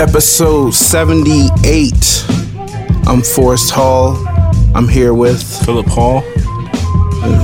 [0.00, 2.24] episode 78.
[3.06, 4.16] I'm Forrest Hall.
[4.74, 6.22] I'm here with Philip Hall.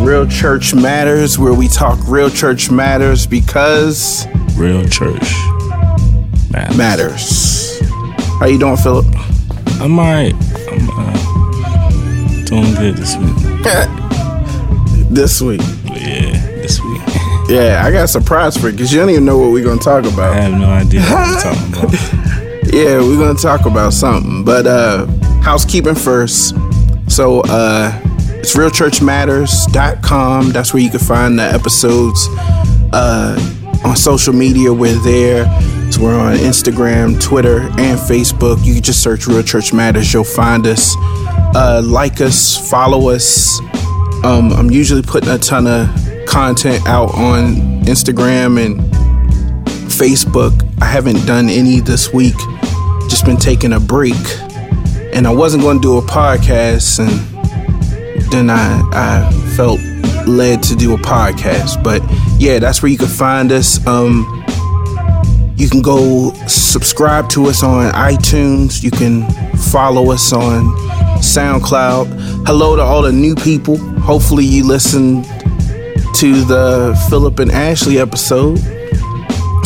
[0.03, 4.27] Real Church Matters, where we talk real church matters because
[4.57, 5.35] Real church
[6.51, 6.79] matters.
[6.79, 7.81] matters.
[8.41, 9.05] How you doing, Philip?
[9.79, 10.35] I'm alright.
[10.71, 13.37] I'm uh, doing good this week.
[15.11, 15.61] this week.
[15.85, 17.03] Yeah, this week.
[17.51, 19.79] Yeah, I got a surprise for you because you don't even know what we're going
[19.79, 20.33] to talk about.
[20.33, 22.16] I have no idea what we're talking about.
[22.77, 24.45] Yeah, we're to talk about something.
[24.45, 25.07] But uh
[25.41, 26.55] housekeeping first.
[27.09, 27.99] So uh
[28.35, 30.51] it's realchurchmatters.com.
[30.51, 32.29] That's where you can find the episodes
[32.93, 33.39] uh
[33.83, 34.75] on social media.
[34.75, 35.47] We're there.
[35.91, 38.63] So we're on Instagram, Twitter, and Facebook.
[38.63, 40.13] You can just search Real Church Matters.
[40.13, 40.95] You'll find us.
[40.99, 43.59] Uh, like us, follow us.
[44.23, 45.89] Um, I'm usually putting a ton of
[46.27, 47.55] content out on
[47.87, 48.81] Instagram and
[49.89, 50.53] Facebook.
[50.83, 52.37] I haven't done any this week.
[53.09, 54.15] Just been taking a break.
[55.13, 57.37] And I wasn't going to do a podcast and
[58.33, 59.81] then I I felt
[60.27, 61.83] led to do a podcast.
[61.83, 62.03] But
[62.39, 63.85] yeah, that's where you can find us.
[63.87, 64.45] Um
[65.57, 68.83] you can go subscribe to us on iTunes.
[68.83, 70.77] You can follow us on
[71.19, 72.47] SoundCloud.
[72.47, 73.79] Hello to all the new people.
[74.01, 75.25] Hopefully you listened
[76.17, 78.59] to the Philip and Ashley episode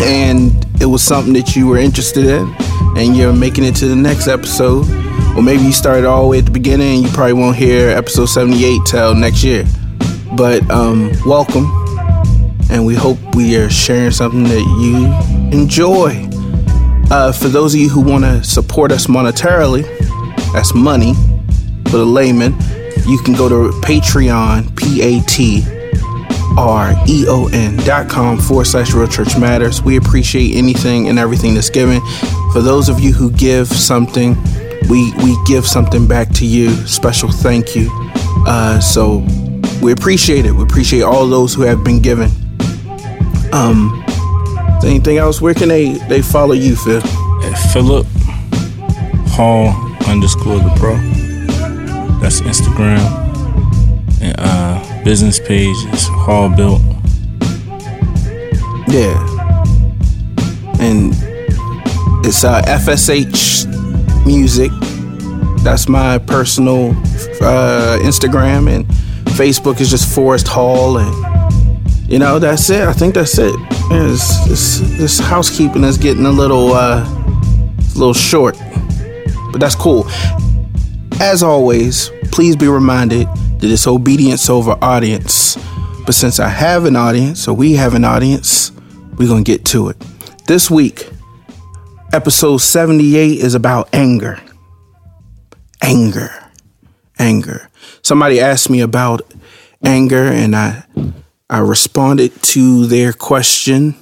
[0.02, 2.54] and it was something that you were interested in
[2.96, 4.88] and you're making it to the next episode.
[5.36, 7.90] Or maybe you started all the way at the beginning and you probably won't hear
[7.90, 9.64] episode 78 till next year.
[10.36, 11.66] But um, welcome.
[12.70, 16.28] And we hope we are sharing something that you enjoy.
[17.10, 19.84] Uh, for those of you who want to support us monetarily
[20.52, 21.14] that's money.
[21.86, 22.54] For the layman
[23.06, 25.64] you can go to patreon p-a-t
[26.58, 29.82] R-E-O-N dot com forward slash real church matters.
[29.82, 32.00] We appreciate anything and everything that's given.
[32.52, 34.36] For those of you who give something,
[34.88, 36.70] we we give something back to you.
[36.86, 37.88] Special thank you.
[38.46, 39.24] Uh, so
[39.80, 40.52] we appreciate it.
[40.52, 42.30] We appreciate all those who have been given.
[43.52, 44.04] Um,
[44.84, 45.40] anything else?
[45.40, 47.02] Where can they they follow you, Phil?
[47.44, 48.06] At Philip
[49.28, 49.68] Hall
[50.08, 50.96] underscore the pro.
[52.20, 52.98] That's Instagram.
[54.20, 56.82] And uh, business page is Hall Built.
[58.88, 59.26] Yeah.
[60.80, 61.14] And
[62.22, 63.66] it's uh, FSH
[64.26, 64.70] Music.
[65.62, 66.90] That's my personal
[67.40, 68.68] uh, Instagram.
[68.68, 68.86] And
[69.36, 70.98] Facebook is just Forrest Hall.
[70.98, 72.82] And, you know, that's it.
[72.82, 73.54] I think that's it.
[73.90, 78.56] This, housekeeping is getting a little, uh, a little short.
[79.50, 80.06] But that's cool.
[81.20, 83.28] As always, please be reminded
[83.60, 85.56] that it's obedience over audience.
[86.06, 88.72] But since I have an audience, or we have an audience,
[89.16, 89.96] we're to get to it.
[90.46, 91.08] This week,
[92.12, 94.40] episode 78 is about anger.
[95.82, 96.30] Anger.
[97.18, 97.68] Anger.
[98.02, 99.22] Somebody asked me about
[99.84, 100.84] anger, and I
[101.48, 103.94] I responded to their question.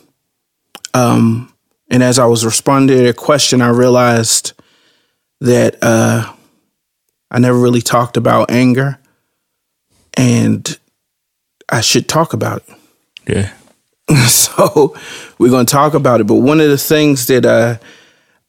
[0.95, 1.53] Um,
[1.91, 4.53] and as I was responding to their question, I realized
[5.41, 6.33] that uh,
[7.31, 8.99] I never really talked about anger,
[10.17, 10.79] and
[11.69, 12.75] I should talk about it.
[13.27, 13.53] Yeah.
[14.29, 14.97] so
[15.39, 16.27] we're going to talk about it.
[16.27, 17.79] But one of the things that uh,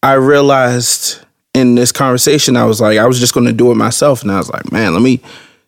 [0.02, 1.20] I realized
[1.54, 4.32] in this conversation, I was like, I was just going to do it myself, and
[4.32, 5.22] I was like, man, let me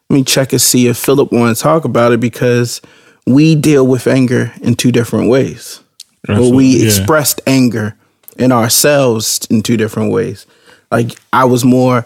[0.10, 2.82] let me check and see if Philip want to talk about it because
[3.26, 5.82] we deal with anger in two different ways.
[6.28, 6.86] Well, we yeah.
[6.86, 7.96] expressed anger
[8.38, 10.46] in ourselves in two different ways.
[10.92, 12.06] Like I was more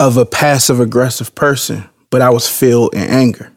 [0.00, 3.52] of a passive aggressive person, but I was filled in anger.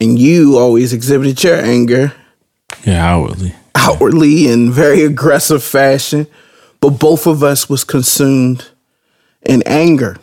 [0.00, 2.12] And you always exhibited your anger
[2.84, 3.54] Yeah, outwardly.
[3.74, 6.26] outwardly in very aggressive fashion,
[6.84, 8.68] but both of us was consumed
[9.40, 10.18] in anger.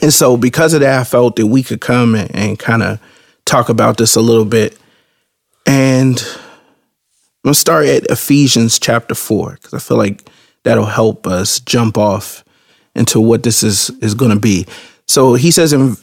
[0.00, 2.98] And so because of that, I felt that we could come and, and kind of
[3.44, 4.78] talk about this a little bit.
[5.66, 10.30] And I'm gonna start at Ephesians chapter four, because I feel like
[10.62, 12.44] that'll help us jump off
[12.94, 14.66] into what this is is gonna be.
[15.06, 15.98] So he says in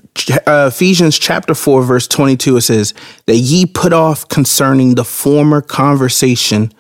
[0.45, 2.93] uh, Ephesians chapter 4, verse 22, it says,
[3.25, 6.71] That ye put off concerning the former conversation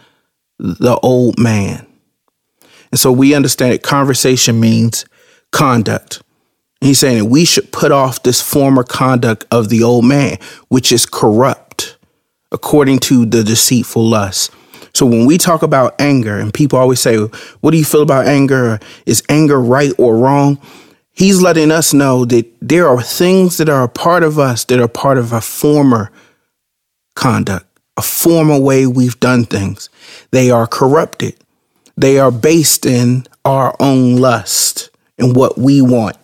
[0.59, 1.85] the old man.
[2.95, 5.03] And so we understand that conversation means
[5.51, 6.21] conduct.
[6.79, 10.37] And he's saying that we should put off this former conduct of the old man,
[10.69, 11.97] which is corrupt
[12.53, 14.49] according to the deceitful lust.
[14.93, 17.17] So when we talk about anger, and people always say,
[17.59, 18.79] What do you feel about anger?
[19.05, 20.57] Is anger right or wrong?
[21.11, 24.79] He's letting us know that there are things that are a part of us that
[24.79, 26.11] are part of a former
[27.13, 27.65] conduct,
[27.97, 29.89] a former way we've done things.
[30.31, 31.35] They are corrupted.
[31.97, 36.17] They are based in our own lust and what we want.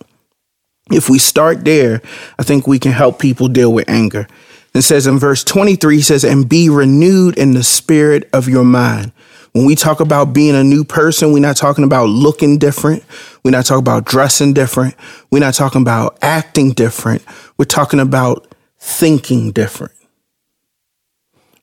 [0.90, 2.02] If we start there,
[2.38, 4.26] I think we can help people deal with anger.
[4.74, 8.64] It says in verse 23, he says, and be renewed in the spirit of your
[8.64, 9.12] mind.
[9.52, 13.04] When we talk about being a new person, we're not talking about looking different.
[13.44, 14.94] We're not talking about dressing different.
[15.30, 17.22] We're not talking about acting different.
[17.58, 19.92] We're talking about thinking different.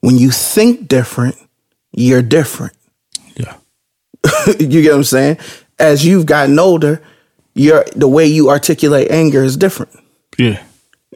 [0.00, 1.36] When you think different,
[1.92, 2.74] you're different.
[4.58, 5.38] You get what I'm saying?
[5.78, 7.02] As you've gotten older,
[7.54, 9.92] your the way you articulate anger is different.
[10.38, 10.62] Yeah.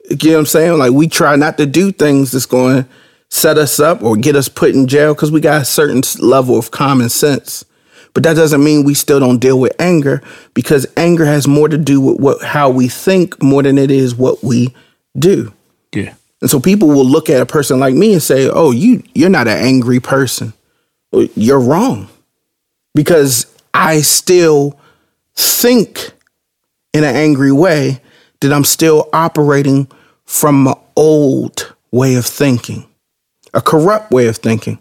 [0.08, 0.78] You know what I'm saying?
[0.78, 2.88] Like we try not to do things that's going to
[3.30, 6.58] set us up or get us put in jail because we got a certain level
[6.58, 7.64] of common sense.
[8.12, 10.22] But that doesn't mean we still don't deal with anger
[10.54, 14.14] because anger has more to do with what how we think more than it is
[14.14, 14.74] what we
[15.18, 15.52] do.
[15.92, 16.14] Yeah.
[16.40, 19.30] And so people will look at a person like me and say, "Oh, you you're
[19.30, 20.52] not an angry person."
[21.34, 22.08] You're wrong.
[22.94, 24.78] Because I still
[25.34, 26.12] think
[26.92, 28.00] in an angry way
[28.40, 29.88] that I'm still operating
[30.24, 32.86] from an old way of thinking,
[33.52, 34.80] a corrupt way of thinking.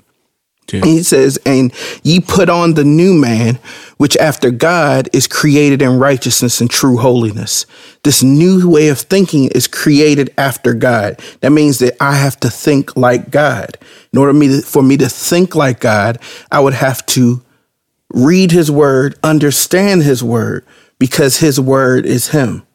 [0.71, 0.81] Yeah.
[0.85, 1.73] He says, and
[2.03, 3.59] ye put on the new man,
[3.97, 7.65] which after God is created in righteousness and true holiness.
[8.03, 11.21] This new way of thinking is created after God.
[11.41, 13.77] That means that I have to think like God.
[14.11, 16.17] In order for me to think like God,
[16.51, 17.41] I would have to
[18.13, 20.65] read his word, understand his word,
[20.99, 22.65] because his word is him.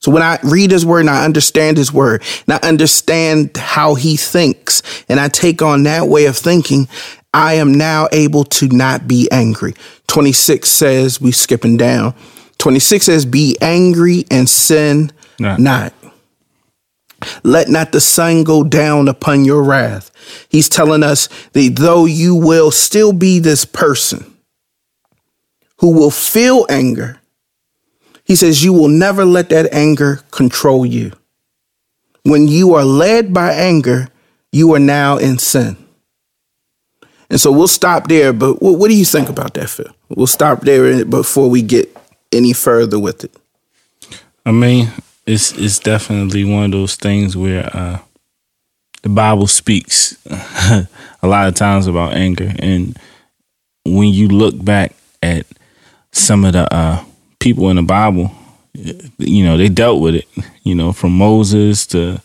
[0.00, 3.94] So when I read his word and I understand his word and I understand how
[3.94, 6.86] he thinks and I take on that way of thinking,
[7.34, 9.74] I am now able to not be angry.
[10.06, 12.14] 26 says, we skipping down.
[12.58, 15.56] 26 says, be angry and sin Nah.
[15.56, 15.92] not.
[17.42, 20.10] Let not the sun go down upon your wrath.
[20.48, 24.35] He's telling us that though you will still be this person
[25.78, 27.20] who will feel anger,
[28.24, 31.12] he says you will never let that anger control you.
[32.24, 34.08] When you are led by anger,
[34.50, 35.76] you are now in sin.
[37.30, 38.32] And so we'll stop there.
[38.32, 39.86] But what, do you think about that, Phil?
[40.08, 41.96] We'll stop there before we get
[42.32, 43.34] any further with it.
[44.44, 44.90] I mean,
[45.26, 47.98] it's it's definitely one of those things where uh,
[49.02, 50.88] the Bible speaks a
[51.22, 52.96] lot of times about anger, and
[53.84, 55.46] when you look back at
[56.16, 57.04] some of the uh,
[57.38, 58.30] people in the Bible,
[59.18, 60.26] you know they dealt with it.
[60.62, 62.20] You know, from Moses to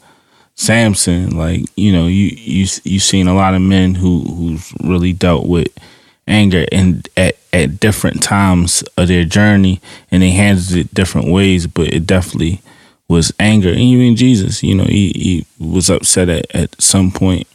[0.56, 5.14] Samson, like you know, you you you've seen a lot of men who who's really
[5.14, 5.68] dealt with
[6.28, 11.68] anger and at at different times of their journey, and they handled it different ways.
[11.68, 12.62] But it definitely
[13.08, 17.48] was anger, and even Jesus, you know, he he was upset at at some point,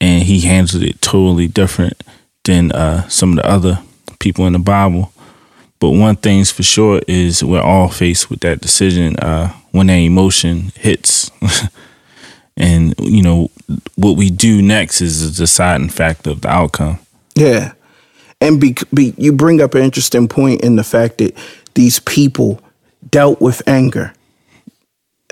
[0.00, 2.02] and he handled it totally different
[2.44, 3.80] than uh, some of the other
[4.18, 5.12] people in the Bible.
[5.80, 9.94] But one thing's for sure is we're all faced with that decision uh, when that
[9.94, 11.30] emotion hits.
[12.56, 13.50] and, you know,
[13.96, 16.98] what we do next is a deciding factor of the outcome.
[17.34, 17.72] Yeah.
[18.42, 21.36] And be, be, you bring up an interesting point in the fact that
[21.74, 22.60] these people
[23.10, 24.12] dealt with anger,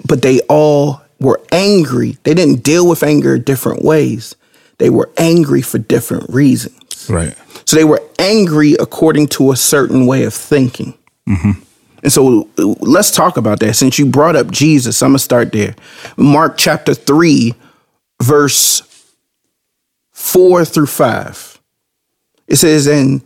[0.07, 2.17] but they all were angry.
[2.23, 4.35] They didn't deal with anger different ways.
[4.79, 7.11] They were angry for different reasons.
[7.11, 7.37] Right.
[7.69, 10.95] So they were angry according to a certain way of thinking.
[11.29, 11.61] Mm-hmm.
[12.03, 13.75] And so let's talk about that.
[13.75, 15.77] Since you brought up Jesus, I'm going to start there.
[16.17, 17.53] Mark chapter 3,
[18.23, 19.13] verse
[20.13, 21.61] 4 through 5.
[22.47, 23.21] It says, And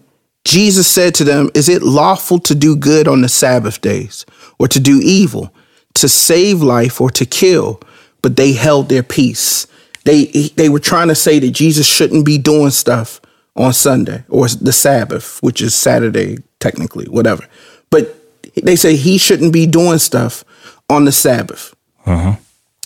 [0.45, 4.27] Jesus said to them, Is it lawful to do good on the Sabbath days,
[4.59, 5.55] or to do evil,
[5.95, 7.81] to save life, or to kill?
[8.23, 9.69] But they held their peace.
[10.03, 10.25] They,
[10.57, 13.21] they were trying to say that Jesus shouldn't be doing stuff
[13.57, 17.47] on Sunday or the Sabbath, which is Saturday, technically, whatever.
[17.91, 18.17] But
[18.63, 20.45] they say he shouldn't be doing stuff
[20.89, 21.75] on the Sabbath.
[22.07, 22.37] Uh-huh.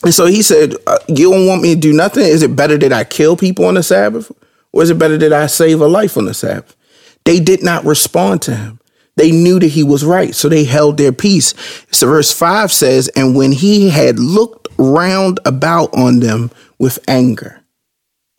[0.04, 2.24] And so he said, uh, You don't want me to do nothing?
[2.24, 4.30] Is it better that I kill people on the Sabbath?
[4.72, 6.76] Or is it better that I save a life on the Sabbath?
[7.24, 8.80] They did not respond to him.
[9.16, 11.54] They knew that he was right, so they held their peace.
[11.90, 17.62] So verse 5 says, And when he had looked round about on them with anger,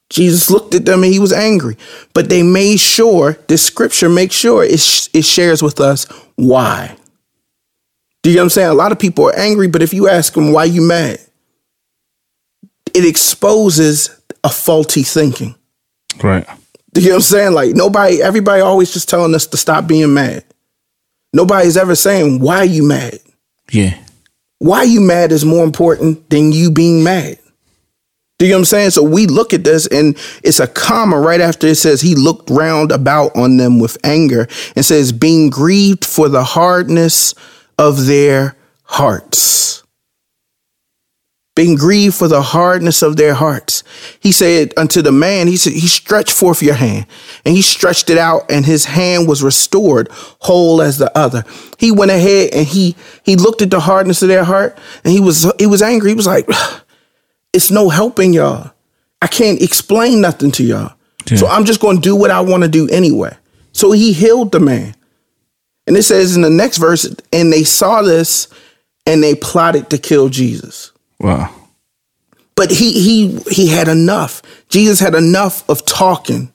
[0.10, 1.78] Jesus looked at them and he was angry.
[2.14, 6.96] But they made sure, this scripture makes sure it, sh- it shares with us why.
[8.24, 8.70] Do you know what I'm saying?
[8.70, 11.20] A lot of people are angry, but if you ask them why you mad,
[12.94, 15.56] it exposes a faulty thinking.
[16.24, 16.48] Right.
[16.94, 17.54] Do you know what I'm saying?
[17.54, 20.44] Like nobody, everybody always just telling us to stop being mad.
[21.34, 23.20] Nobody's ever saying why you mad.
[23.72, 23.98] Yeah.
[24.60, 27.38] Why you mad is more important than you being mad.
[28.38, 28.90] Do you know what I'm saying?
[28.92, 32.52] So we look at this and it's a comma right after it says he looked
[32.52, 37.34] round about on them with anger and says, being grieved for the hardness
[37.80, 39.84] of their hearts.
[41.56, 43.84] Being grieved for the hardness of their hearts.
[44.20, 47.08] He said unto the man, he said, he stretched forth your hand
[47.44, 51.44] and he stretched it out and his hand was restored whole as the other.
[51.80, 55.20] He went ahead and he, he looked at the hardness of their heart and he
[55.20, 56.12] was, he was angry.
[56.12, 56.48] He was like,
[57.58, 58.72] it's no helping y'all.
[59.20, 60.94] I can't explain nothing to y'all.
[61.26, 61.38] Yeah.
[61.38, 63.36] So I'm just going to do what I want to do anyway.
[63.72, 64.94] So he healed the man.
[65.88, 68.48] And it says in the next verse, and they saw this
[69.08, 70.92] and they plotted to kill Jesus.
[71.20, 71.52] Wow.
[72.56, 74.44] But he he he had enough.
[74.70, 76.54] Jesus had enough of talking.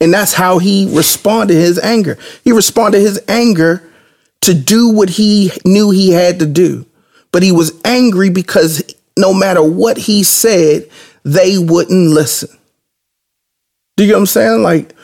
[0.00, 2.18] And that's how he responded his anger.
[2.44, 3.82] He responded his anger
[4.42, 6.86] to do what he knew he had to do.
[7.32, 10.88] But he was angry because no matter what he said,
[11.24, 12.50] they wouldn't listen.
[13.96, 14.62] Do you know what I'm saying?
[14.62, 14.94] Like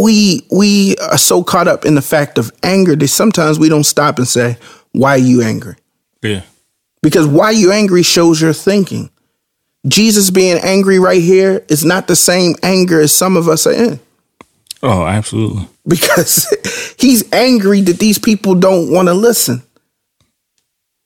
[0.00, 3.84] we we are so caught up in the fact of anger that sometimes we don't
[3.84, 4.58] stop and say,
[4.92, 5.76] "Why are you angry?"
[6.22, 6.42] Yeah.
[7.02, 9.10] Because why you angry shows your thinking.
[9.88, 13.72] Jesus being angry right here is not the same anger as some of us are
[13.72, 13.98] in.
[14.82, 15.66] Oh, absolutely.
[15.86, 19.62] Because he's angry that these people don't want to listen.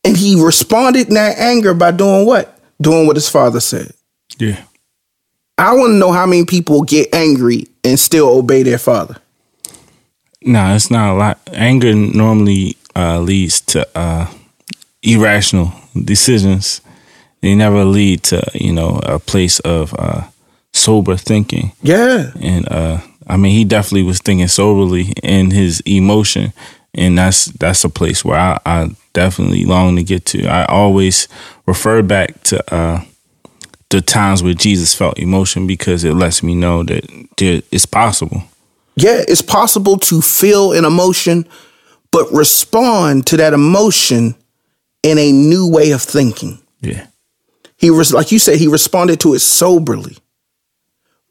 [0.04, 2.58] And he responded in that anger by doing what?
[2.80, 3.92] Doing what his father said.
[4.38, 4.62] Yeah.
[5.56, 9.16] I want to know how many people get angry and still obey their father.
[10.42, 11.38] No, nah, it's not a lot.
[11.52, 14.30] Anger normally uh, leads to uh,
[15.02, 15.72] irrational
[16.04, 16.80] decisions.
[17.40, 20.24] They never lead to you know a place of uh,
[20.72, 21.72] sober thinking.
[21.82, 26.52] Yeah, and uh, I mean he definitely was thinking soberly in his emotion,
[26.94, 30.46] and that's that's a place where I, I definitely long to get to.
[30.46, 31.26] I always
[31.66, 33.00] refer back to uh,
[33.88, 37.06] the times where Jesus felt emotion because it lets me know that
[37.38, 38.42] there, it's possible.
[38.96, 41.48] Yeah, it's possible to feel an emotion,
[42.10, 44.34] but respond to that emotion
[45.02, 46.60] in a new way of thinking.
[46.80, 47.06] Yeah.
[47.76, 50.16] He was like you said, he responded to it soberly.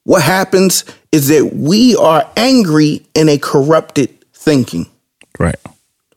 [0.03, 4.87] What happens is that we are angry in a corrupted thinking.
[5.39, 5.55] Right.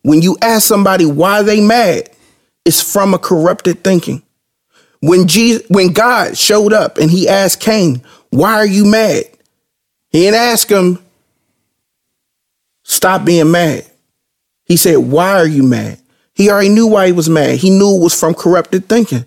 [0.06, 2.10] When you ask somebody why they mad,
[2.64, 4.22] it's from a corrupted thinking.
[5.00, 9.24] When Jesus, when God showed up and he asked Cain, why are you mad?
[10.10, 11.00] He didn't ask him,
[12.84, 13.84] stop being mad.
[14.64, 15.98] He said, why are you mad?
[16.36, 17.58] He already knew why he was mad.
[17.58, 19.24] He knew it was from corrupted thinking.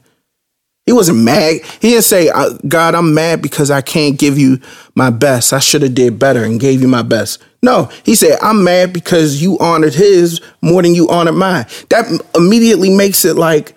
[0.85, 1.59] He wasn't mad.
[1.81, 2.31] He didn't say,
[2.69, 4.61] God, I'm mad because I can't give you
[4.95, 5.51] my best.
[5.51, 7.43] I should have did better and gave you my best.
[7.61, 11.65] No, he said, I'm mad because you honored his more than you honored mine.
[11.89, 13.73] That immediately makes it like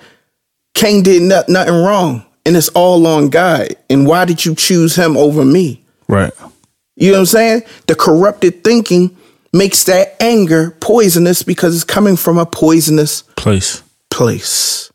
[0.75, 3.69] Cain did not, nothing wrong and it's all on God.
[3.91, 5.83] And why did you choose him over me?
[6.09, 6.33] Right.
[6.97, 7.62] You know what I'm saying?
[7.87, 9.17] The corrupted thinking
[9.53, 13.83] makes that anger poisonous because it's coming from a poisonous place.
[14.11, 14.93] Place.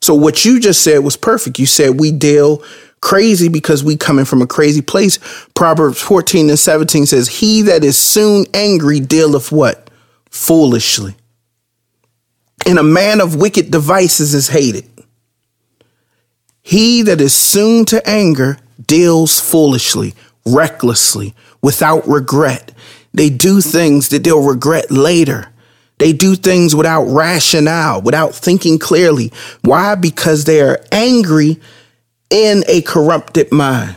[0.00, 1.58] So what you just said was perfect.
[1.58, 2.62] You said we deal
[3.02, 5.18] crazy because we coming from a crazy place.
[5.54, 9.90] Proverbs 14 and 17 says, He that is soon angry dealeth what?
[10.30, 11.14] Foolishly.
[12.64, 14.88] And a man of wicked devices is hated.
[16.62, 18.56] He that is soon to anger
[18.86, 20.14] deals foolishly,
[20.46, 22.72] recklessly, without regret.
[23.12, 25.48] They do things that they'll regret later.
[25.98, 29.32] They do things without rationale, without thinking clearly.
[29.62, 29.96] Why?
[29.96, 31.60] Because they are angry
[32.32, 33.96] in a corrupted mind.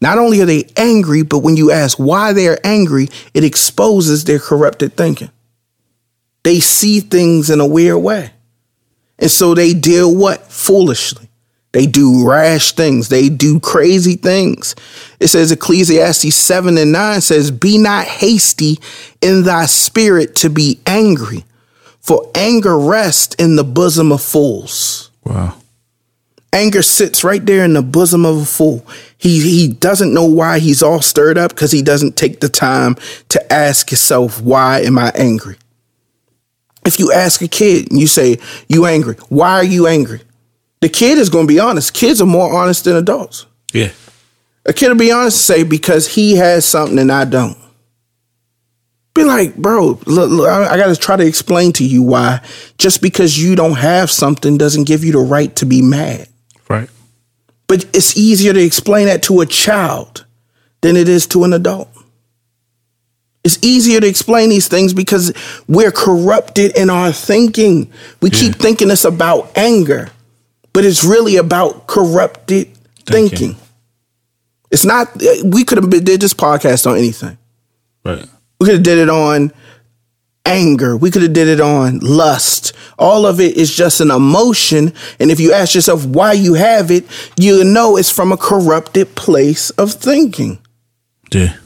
[0.00, 4.24] Not only are they angry, but when you ask why they are angry, it exposes
[4.24, 5.30] their corrupted thinking.
[6.42, 8.30] They see things in a weird way.
[9.18, 10.50] And so they deal what?
[10.50, 11.28] Foolishly.
[11.72, 13.08] They do rash things.
[13.08, 14.74] They do crazy things.
[15.20, 18.78] It says Ecclesiastes 7 and 9 says, Be not hasty
[19.20, 21.44] in thy spirit to be angry,
[22.00, 25.10] for anger rests in the bosom of fools.
[25.24, 25.59] Wow.
[26.52, 28.84] Anger sits right there in the bosom of a fool.
[29.16, 32.96] He he doesn't know why he's all stirred up because he doesn't take the time
[33.28, 35.56] to ask himself, why am I angry?
[36.84, 38.38] If you ask a kid and you say,
[38.68, 40.22] You angry, why are you angry?
[40.80, 41.92] The kid is going to be honest.
[41.92, 43.46] Kids are more honest than adults.
[43.72, 43.90] Yeah.
[44.64, 47.56] A kid will be honest and say, because he has something and I don't.
[49.12, 52.40] Be like, bro, look, look I, I got to try to explain to you why
[52.78, 56.28] just because you don't have something doesn't give you the right to be mad.
[57.70, 60.26] But it's easier to explain that to a child
[60.82, 61.88] than it is to an adult.
[63.44, 65.32] It's easier to explain these things because
[65.66, 67.90] we're corrupted in our thinking.
[68.20, 68.38] We yeah.
[68.38, 70.10] keep thinking it's about anger
[70.72, 72.68] but it's really about corrupted
[73.06, 73.38] thinking.
[73.38, 73.56] Thinking.
[74.70, 75.08] It's not.
[75.44, 77.36] We could have did this podcast on anything.
[78.04, 78.24] Right.
[78.58, 79.52] We could have did it on
[80.44, 80.96] anger.
[80.96, 82.72] We could have did it on lust.
[82.98, 84.92] All of it is just an emotion.
[85.18, 87.04] And if you ask yourself why you have it,
[87.38, 90.58] you know it's from a corrupted place of thinking.
[91.32, 91.56] Yeah.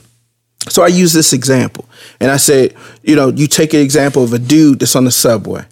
[0.68, 1.88] So I use this example.
[2.20, 5.10] And I said, you know, you take an example of a dude that's on the
[5.10, 5.64] subway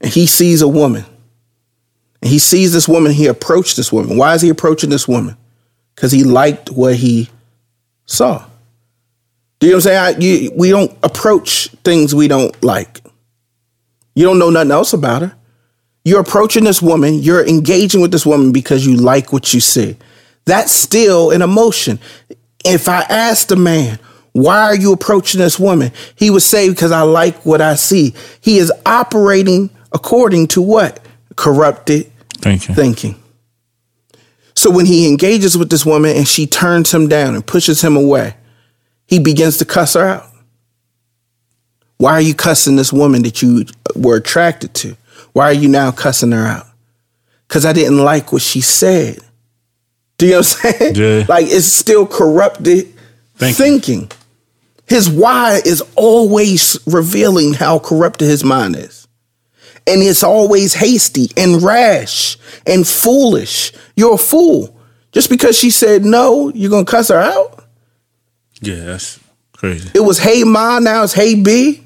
[0.00, 1.04] and he sees a woman.
[2.22, 4.16] And he sees this woman, he approached this woman.
[4.16, 5.36] Why is he approaching this woman?
[5.94, 7.30] Because he liked what he
[8.06, 8.44] saw.
[9.66, 10.16] You know what I'm saying?
[10.16, 13.00] I, you, we don't approach things we don't like.
[14.14, 15.34] You don't know nothing else about her.
[16.04, 19.96] You're approaching this woman, you're engaging with this woman because you like what you see.
[20.44, 21.98] That's still an emotion.
[22.64, 23.98] If I asked a man,
[24.30, 25.90] why are you approaching this woman?
[26.14, 28.14] He would say, because I like what I see.
[28.40, 31.04] He is operating according to what?
[31.34, 32.74] Corrupted Thank you.
[32.76, 33.20] thinking.
[34.54, 37.96] So when he engages with this woman and she turns him down and pushes him
[37.96, 38.36] away,
[39.06, 40.26] he begins to cuss her out.
[41.98, 44.96] Why are you cussing this woman that you were attracted to?
[45.32, 46.66] Why are you now cussing her out?
[47.48, 49.18] Because I didn't like what she said.
[50.18, 50.94] Do you know what I'm saying?
[50.96, 51.24] Yeah.
[51.28, 52.92] Like it's still corrupted
[53.36, 53.64] Thank you.
[53.64, 54.10] thinking.
[54.86, 59.08] His why is always revealing how corrupted his mind is.
[59.86, 62.36] And it's always hasty and rash
[62.66, 63.72] and foolish.
[63.94, 64.76] You're a fool.
[65.12, 67.55] Just because she said no, you're gonna cuss her out?
[68.60, 69.20] Yeah, that's
[69.52, 69.90] crazy.
[69.94, 71.82] It was hey ma, now it's hey B.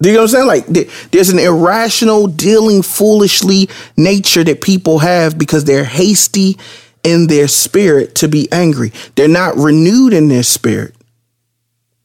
[0.00, 0.46] Do you know what I'm saying?
[0.46, 0.66] Like
[1.10, 6.56] there's an irrational dealing foolishly nature that people have because they're hasty
[7.02, 8.92] in their spirit to be angry.
[9.16, 10.94] They're not renewed in their spirit.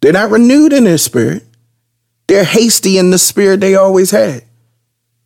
[0.02, 1.44] They're not renewed in their spirit.
[2.28, 4.44] They're hasty in the spirit they always had.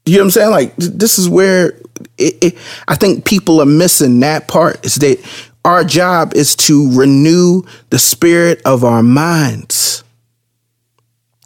[0.05, 0.51] You know what I'm saying?
[0.51, 1.79] Like this is where
[2.17, 4.85] it, it, I think people are missing that part.
[4.85, 5.19] Is that
[5.67, 10.01] our job is to renew the spirit of our minds.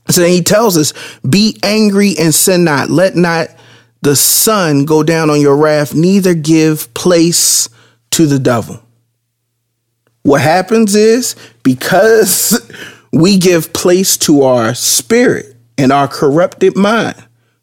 [0.10, 0.93] So he tells us,
[1.28, 2.91] "Be angry and sin not.
[2.91, 3.48] Let not
[4.04, 5.96] the sun go down on your wrath.
[5.96, 7.67] Neither give place
[8.12, 8.80] to the devil."
[10.22, 12.62] What happens is because
[13.12, 17.15] we give place to our spirit and our corrupted mind,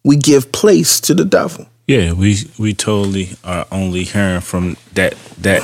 [0.02, 1.68] we give place to the devil.
[1.87, 5.62] Yeah, we we totally are only hearing from that that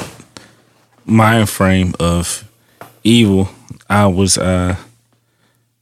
[1.05, 2.49] mind frame of
[3.03, 3.49] evil.
[3.89, 4.77] I was uh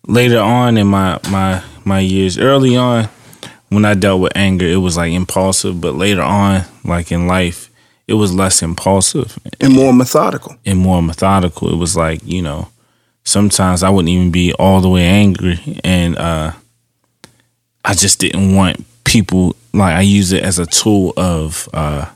[0.06, 3.08] later on in my my my years, early on
[3.72, 7.70] when I dealt with anger, it was like impulsive, but later on, like in life,
[8.06, 10.56] it was less impulsive and more methodical.
[10.66, 11.72] and more methodical.
[11.72, 12.68] It was like, you know,
[13.24, 16.52] sometimes I wouldn't even be all the way angry and uh
[17.84, 22.10] I just didn't want people like I use it as a tool of uh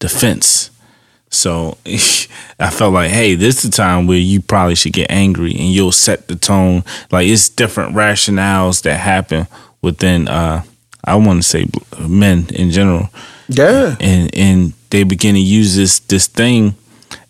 [0.00, 0.70] defense.
[1.34, 5.50] So I felt like, hey, this is the time where you probably should get angry
[5.52, 6.84] and you'll set the tone.
[7.10, 9.46] Like it's different rationales that happen
[9.82, 10.62] within uh
[11.04, 11.66] I want to say
[12.00, 13.10] men in general
[13.48, 13.96] Yeah.
[14.00, 16.74] and and they begin to use this this thing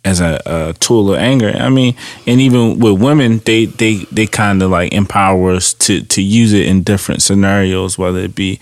[0.04, 1.50] as a, a tool of anger.
[1.56, 1.94] I mean,
[2.26, 6.52] and even with women, they they they kind of like empower us to to use
[6.52, 8.60] it in different scenarios, whether it be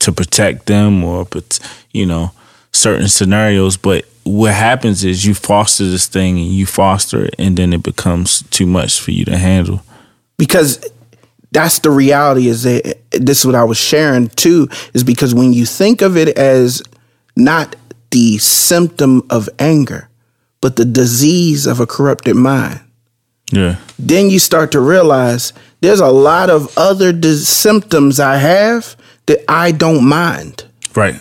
[0.00, 1.58] to protect them or but
[1.92, 2.30] you know
[2.72, 3.76] certain scenarios.
[3.78, 7.82] But what happens is you foster this thing and you foster it, and then it
[7.82, 9.82] becomes too much for you to handle.
[10.38, 10.84] because
[11.52, 15.52] that's the reality is that this is what I was sharing too is because when
[15.52, 16.82] you think of it as
[17.36, 17.76] not
[18.10, 20.08] the symptom of anger
[20.62, 22.80] but the disease of a corrupted mind
[23.52, 28.96] Yeah, then you start to realize there's a lot of other dis- symptoms I have
[29.26, 31.20] that I don't mind right.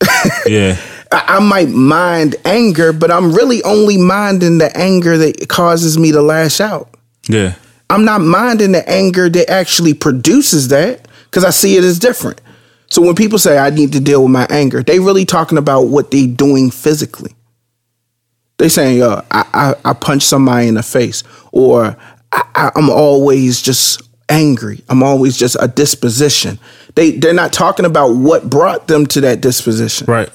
[0.46, 0.76] yeah,
[1.12, 6.12] I, I might mind anger but I'm really only minding the anger that causes me
[6.12, 6.88] to lash out
[7.28, 7.54] yeah,
[7.88, 12.40] I'm not minding the anger that actually produces that because I see it as different.
[12.88, 15.82] So when people say I need to deal with my anger, they really talking about
[15.82, 17.34] what they doing physically.
[18.58, 21.22] They saying, "Yo, I I, I punch somebody in the face,"
[21.52, 21.96] or
[22.32, 24.82] I, I, "I'm always just angry.
[24.88, 26.58] I'm always just a disposition."
[26.94, 30.06] They they're not talking about what brought them to that disposition.
[30.06, 30.30] right.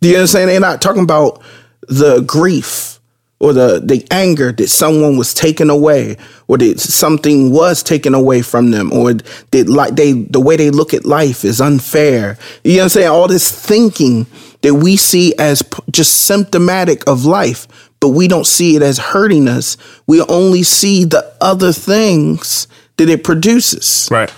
[0.00, 0.50] Do you understand?
[0.50, 1.42] They're not talking about
[1.88, 3.00] the grief
[3.38, 6.16] or the the anger that someone was taken away
[6.48, 10.70] or that something was taken away from them or that like they the way they
[10.70, 12.38] look at life is unfair.
[12.64, 13.08] You know what I'm saying?
[13.08, 14.26] All this thinking
[14.62, 17.68] that we see as just symptomatic of life,
[18.00, 19.76] but we don't see it as hurting us.
[20.06, 24.08] We only see the other things that it produces.
[24.10, 24.32] Right.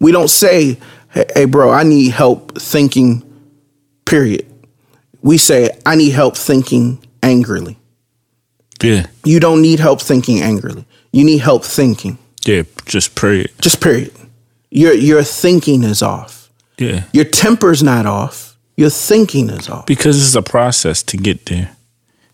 [0.00, 0.78] We don't say,
[1.10, 3.24] hey, hey, bro, I need help thinking,
[4.04, 4.47] period.
[5.22, 7.78] We say, I need help thinking angrily.
[8.82, 9.06] Yeah.
[9.24, 10.84] You don't need help thinking angrily.
[11.12, 12.18] You need help thinking.
[12.44, 12.62] Yeah.
[12.84, 13.50] Just period.
[13.60, 14.12] Just period.
[14.70, 16.50] Your your thinking is off.
[16.78, 17.04] Yeah.
[17.12, 18.56] Your temper's not off.
[18.76, 19.86] Your thinking is off.
[19.86, 21.70] Because it's a process to get there.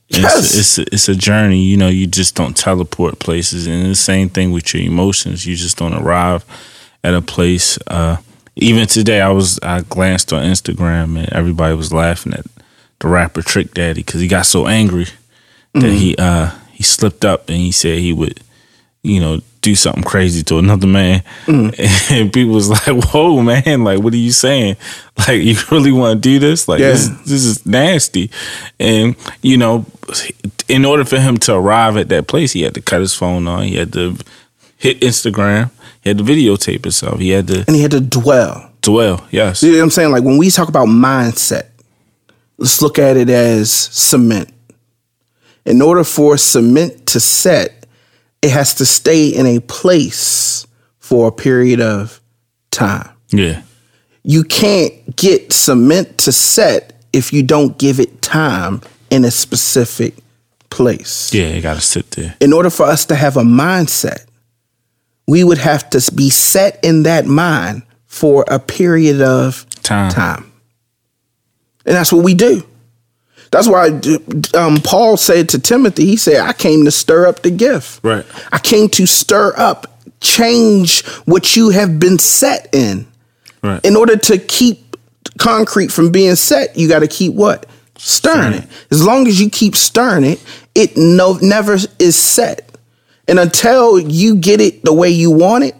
[0.09, 0.55] Yes.
[0.55, 1.63] It's, it's, a, it's a journey.
[1.63, 3.67] You know, you just don't teleport places.
[3.67, 5.47] And the same thing with your emotions.
[5.47, 6.45] You just don't arrive
[7.03, 7.79] at a place.
[7.87, 8.19] Uh,
[8.57, 12.45] even today, I was I glanced on Instagram and everybody was laughing at
[13.05, 15.07] the rapper Trick Daddy because he got so angry
[15.75, 18.41] that he uh, he slipped up and he said he would,
[19.03, 21.23] you know, do something crazy to another man.
[22.11, 23.85] And people was like, "Whoa, man!
[23.85, 24.77] Like, what are you saying?
[25.29, 26.67] Like, you really want to do this?
[26.69, 26.91] Like, Yeah.
[26.93, 28.31] this this is nasty."
[28.81, 29.87] And you know,
[30.69, 33.47] in order for him to arrive at that place, he had to cut his phone
[33.49, 33.63] on.
[33.65, 34.17] He had to
[34.77, 35.71] hit Instagram.
[36.03, 37.19] He had to videotape himself.
[37.21, 38.71] He had to And he had to dwell.
[38.83, 39.25] dwell.
[39.31, 39.63] Yes.
[39.63, 40.11] You know what I'm saying?
[40.13, 41.69] Like when we talk about mindset,
[42.59, 44.51] let's look at it as cement.
[45.65, 47.87] In order for cement to set,
[48.43, 50.67] it has to stay in a place
[50.99, 52.21] for a period of
[52.71, 53.09] time.
[53.31, 53.63] Yeah.
[54.23, 60.15] You can't get cement to set if you don't give it time in a specific
[60.71, 61.33] place.
[61.33, 61.49] Yeah.
[61.49, 62.37] You got to sit there.
[62.41, 64.27] In order for us to have a mindset,
[65.27, 70.11] we would have to be set in that mind for a period of Time.
[70.11, 70.53] time.
[71.87, 72.67] And that's what we do.
[73.51, 74.01] That's why
[74.55, 78.01] um, Paul said to Timothy, he said, I came to stir up the gift.
[78.03, 78.27] Right.
[78.51, 79.87] I came to stir up,
[80.21, 83.07] change what you have been set in.
[83.63, 83.85] Right.
[83.85, 84.97] In order to keep
[85.39, 87.67] concrete from being set, you got to keep what?
[87.97, 88.69] Stirring it.
[88.91, 90.43] As long as you keep stirring it,
[90.75, 92.77] it no never is set.
[93.29, 95.77] And until you get it the way you want it,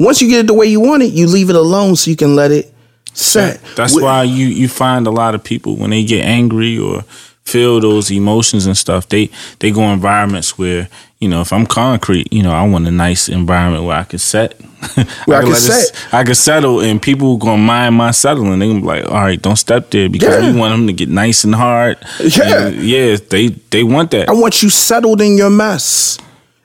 [0.00, 2.16] once you get it the way you want it, you leave it alone so you
[2.16, 2.71] can let it
[3.14, 3.60] set.
[3.76, 7.02] That's With- why you you find a lot of people when they get angry or
[7.44, 12.32] feel those emotions and stuff, they they go environments where you know if I'm concrete,
[12.32, 14.60] you know I want a nice environment where I can set,
[15.26, 16.14] Where I can it s- set.
[16.14, 18.58] I can settle, and people gonna mind my settling.
[18.58, 20.52] They gonna be like, all right, don't step there because Yeah.
[20.52, 21.98] we want them to get nice and hard.
[22.20, 22.66] Yeah.
[22.68, 24.28] And yeah, they they want that.
[24.28, 26.18] I want you settled in your mess.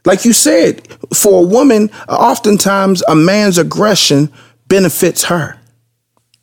[0.05, 4.31] Like you said, for a woman, oftentimes a man's aggression
[4.69, 5.56] benefits her.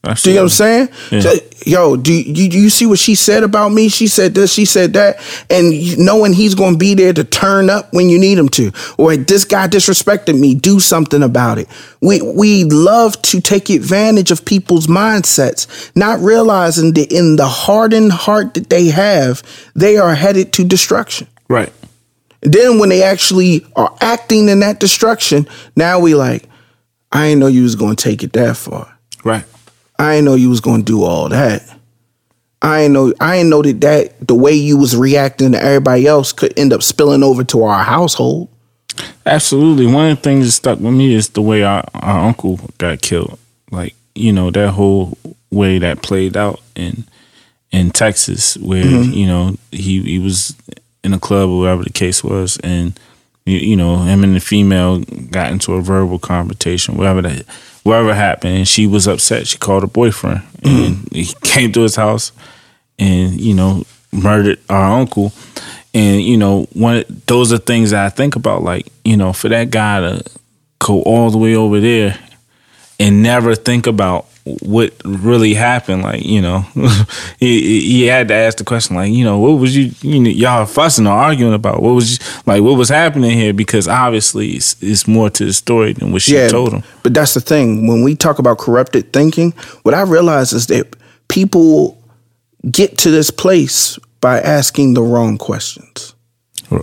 [0.05, 0.89] Do you know what I'm saying?
[1.11, 1.21] Yeah.
[1.21, 1.35] So,
[1.67, 3.89] Yo, do you, do you see what she said about me?
[3.89, 7.71] She said this, she said that, and knowing he's going to be there to turn
[7.71, 11.69] up when you need him to, or this guy disrespected me, do something about it.
[12.03, 18.13] We we love to take advantage of people's mindsets, not realizing that in the hardened
[18.13, 19.43] heart that they have,
[19.75, 21.29] they are headed to destruction.
[21.49, 21.73] Right.
[22.43, 26.47] Then when they actually are acting in that destruction, now we like,
[27.11, 28.99] I didn't know you was going to take it that far.
[29.25, 29.47] Right.
[29.99, 31.63] I didn't know you was gonna do all that.
[32.63, 36.07] I didn't know I didn't know that, that the way you was reacting to everybody
[36.07, 38.49] else could end up spilling over to our household.
[39.27, 39.87] Absolutely.
[39.87, 43.03] One of the things that stuck with me is the way our, our uncle got
[43.03, 43.39] killed.
[43.71, 45.19] Like, you know, that whole
[45.51, 47.05] way that played out in
[47.71, 49.13] in Texas where, mm-hmm.
[49.13, 50.55] you know, he, he was
[51.03, 52.99] in a club or whatever the case was and
[53.45, 57.45] you, you know, him and the female got into a verbal confrontation, whatever that
[57.85, 59.47] whatever happened, and she was upset.
[59.47, 60.85] She called her boyfriend mm-hmm.
[60.85, 62.33] and he came to his house
[62.99, 65.33] and, you know, murdered our uncle.
[65.93, 68.65] And you know, one those are things that I think about.
[68.65, 70.25] Like you know, for that guy to
[70.81, 72.19] go all the way over there
[72.99, 76.03] and never think about what really happened.
[76.03, 76.61] Like you know,
[77.39, 78.97] he he had to ask the question.
[78.97, 81.83] Like you know, what was you you know y'all fussing or arguing about?
[81.83, 83.53] What was you, like what was happening here?
[83.53, 86.83] Because obviously it's, it's more to the story than what she told him.
[87.03, 87.87] But that's the thing.
[87.87, 89.53] When we talk about corrupted thinking,
[89.83, 90.97] what I realize is that
[91.29, 92.01] people
[92.71, 96.15] get to this place by asking the wrong questions.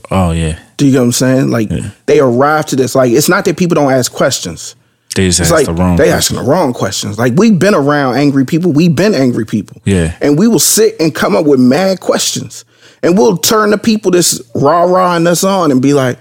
[0.09, 1.49] Oh yeah, Do you get what I'm saying?
[1.49, 1.69] Like
[2.05, 2.95] they arrive to this.
[2.95, 4.75] Like it's not that people don't ask questions.
[5.15, 5.97] They just It's like the wrong.
[5.97, 6.17] they question.
[6.17, 7.17] asking the wrong questions.
[7.19, 8.71] Like we've been around angry people.
[8.71, 9.81] We've been angry people.
[9.85, 10.15] Yeah.
[10.21, 12.65] And we will sit and come up with mad questions.
[13.03, 16.17] And we'll turn the people that's rah rahing us on and be like,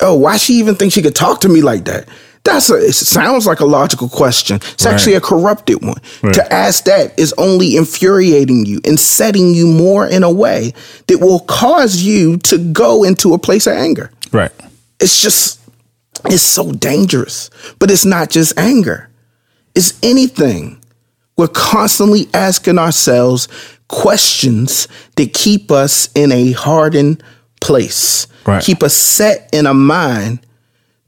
[0.00, 2.08] oh, why she even think she could talk to me like that?
[2.44, 4.56] That's a it sounds like a logical question.
[4.56, 6.00] It's actually a corrupted one.
[6.22, 6.34] Right.
[6.34, 10.72] To ask that is only infuriating you and setting you more in a way
[11.06, 14.50] that will cause you to go into a place of anger right.
[14.98, 15.60] it's just
[16.26, 19.08] it's so dangerous but it's not just anger
[19.74, 20.78] it's anything
[21.36, 23.48] we're constantly asking ourselves
[23.88, 27.22] questions that keep us in a hardened
[27.60, 28.62] place Right.
[28.62, 30.40] keep us set in a mind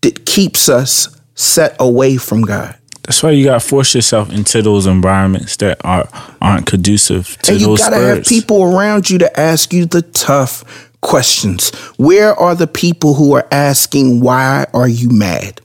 [0.03, 4.63] that keeps us set away from god That's why you got to force yourself into
[4.63, 6.09] those environments that are
[6.41, 8.31] aren't conducive to and you those gotta spirits.
[8.31, 10.65] have people around you to ask you the tough
[11.05, 11.71] questions.
[11.97, 15.61] Where are the people who are asking why are you mad?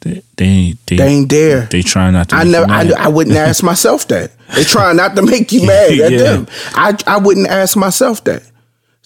[0.00, 1.66] They they, they, They ain't there.
[1.70, 2.36] they try not to.
[2.36, 2.64] I make never.
[2.72, 2.92] I, mad.
[2.94, 4.32] I wouldn't ask myself that.
[4.54, 6.18] They trying not to make you mad at Yeah.
[6.18, 6.46] them.
[6.74, 8.42] I I wouldn't ask myself that.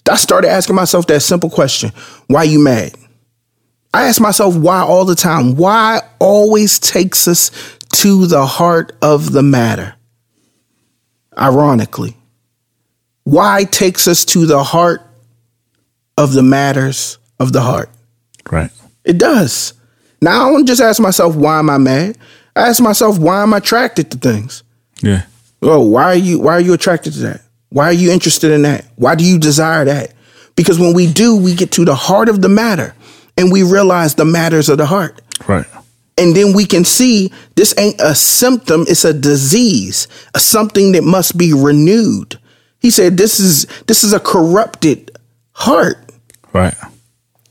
[0.09, 1.91] I started asking myself that simple question:
[2.27, 2.95] Why you mad?
[3.93, 5.55] I ask myself why all the time.
[5.55, 7.51] Why always takes us
[8.01, 9.95] to the heart of the matter.
[11.37, 12.15] Ironically,
[13.25, 15.01] why takes us to the heart
[16.17, 17.89] of the matters of the heart.
[18.49, 18.71] right.
[19.03, 19.73] It does.
[20.21, 22.17] Now I don't just ask myself why am I mad.
[22.55, 24.63] I ask myself why am I attracted to things.
[25.01, 25.25] Yeah.
[25.61, 27.41] Oh, why are you why are you attracted to that?
[27.69, 28.85] Why are you interested in that?
[28.95, 30.13] Why do you desire that?
[30.55, 32.95] Because when we do, we get to the heart of the matter
[33.37, 35.21] and we realize the matters of the heart.
[35.47, 35.65] Right.
[36.17, 41.03] And then we can see this ain't a symptom, it's a disease, a something that
[41.03, 42.39] must be renewed.
[42.85, 45.09] He said this is this is a corrupted
[45.53, 45.97] heart
[46.53, 46.75] Right.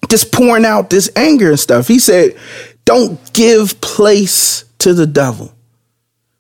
[0.09, 1.89] just pouring out this anger and stuff.
[1.89, 2.37] He said,
[2.85, 5.53] don't give place to the devil.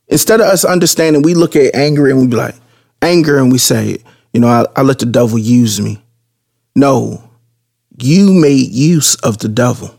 [0.07, 2.55] Instead of us understanding, we look at anger and we be like,
[3.03, 3.99] anger, and we say,
[4.33, 6.01] you know, I, I let the devil use me.
[6.77, 7.21] No,
[7.99, 9.93] you made use of the devil.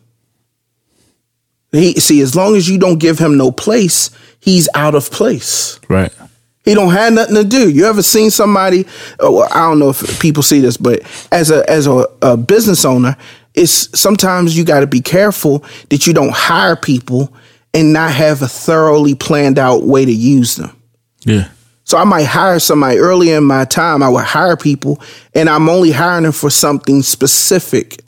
[1.73, 5.81] He, see, as long as you don't give him no place, he's out of place.
[5.89, 6.13] Right.
[6.65, 7.69] He don't have nothing to do.
[7.69, 8.85] You ever seen somebody?
[9.19, 11.01] oh, I don't know if people see this, but
[11.31, 13.15] as a as a, a business owner,
[13.53, 17.31] it's sometimes you got to be careful that you don't hire people
[17.73, 20.75] and not have a thoroughly planned out way to use them.
[21.21, 21.49] Yeah.
[21.83, 24.01] So I might hire somebody early in my time.
[24.01, 24.99] I would hire people,
[25.35, 28.01] and I'm only hiring them for something specific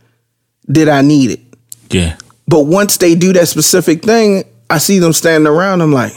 [0.68, 1.46] that I needed.
[1.92, 2.18] Yeah.
[2.48, 5.82] But once they do that specific thing, I see them standing around.
[5.82, 6.14] I'm like,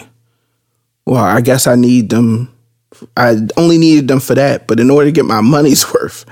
[1.11, 2.49] well, I guess I need them.
[3.17, 4.67] I only needed them for that.
[4.69, 6.25] But in order to get my money's worth,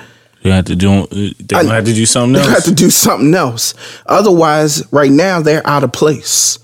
[0.42, 0.90] You have to do.
[0.92, 2.64] Uh, they I- have to do something I have else.
[2.64, 3.74] to do something else.
[4.06, 6.58] Otherwise, right now they're out of place.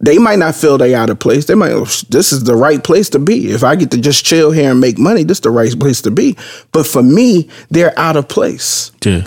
[0.00, 1.46] They might not feel they out of place.
[1.46, 1.72] They might.
[1.72, 3.50] "Oh, This is the right place to be.
[3.50, 6.02] If I get to just chill here and make money, this is the right place
[6.02, 6.36] to be.
[6.72, 8.92] But for me, they're out of place.
[9.04, 9.26] Yeah.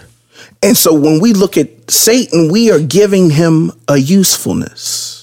[0.64, 5.21] And so when we look at Satan, we are giving him a usefulness.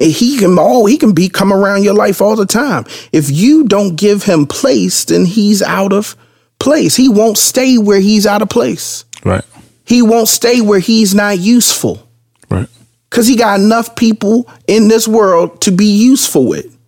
[0.00, 2.86] He can all he can be come around your life all the time.
[3.12, 6.16] If you don't give him place, then he's out of
[6.58, 6.96] place.
[6.96, 9.04] He won't stay where he's out of place.
[9.24, 9.44] Right.
[9.84, 12.08] He won't stay where he's not useful.
[12.48, 12.68] Right.
[13.10, 16.78] Cause he got enough people in this world to be useful with.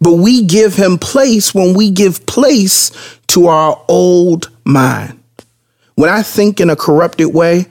[0.00, 2.92] But we give him place when we give place
[3.28, 5.20] to our old mind.
[5.96, 7.66] When I think in a corrupted way,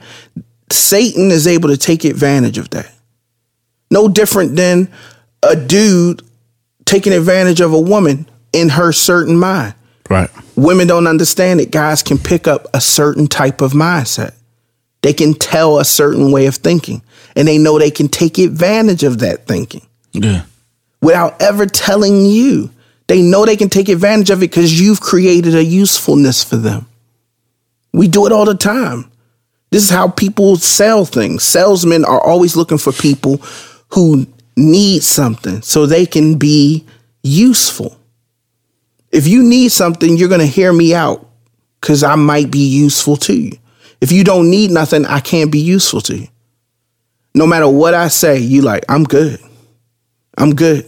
[0.70, 2.92] Satan is able to take advantage of that.
[3.90, 4.88] No different than
[5.42, 6.22] a dude
[6.84, 9.74] taking advantage of a woman in her certain mind.
[10.10, 10.30] Right.
[10.56, 11.70] Women don't understand it.
[11.70, 14.32] guys can pick up a certain type of mindset.
[15.02, 17.02] They can tell a certain way of thinking,
[17.36, 20.42] and they know they can take advantage of that thinking Yeah.
[21.00, 22.70] without ever telling you.
[23.06, 26.86] They know they can take advantage of it because you've created a usefulness for them.
[27.92, 29.10] We do it all the time.
[29.70, 31.42] This is how people sell things.
[31.42, 33.40] Salesmen are always looking for people
[33.90, 36.84] who need something so they can be
[37.22, 37.96] useful.
[39.10, 41.28] If you need something, you're going to hear me out
[41.80, 43.52] because I might be useful to you.
[44.00, 46.28] If you don't need nothing, I can't be useful to you.
[47.34, 49.40] No matter what I say, you like, I'm good.
[50.36, 50.84] I'm good.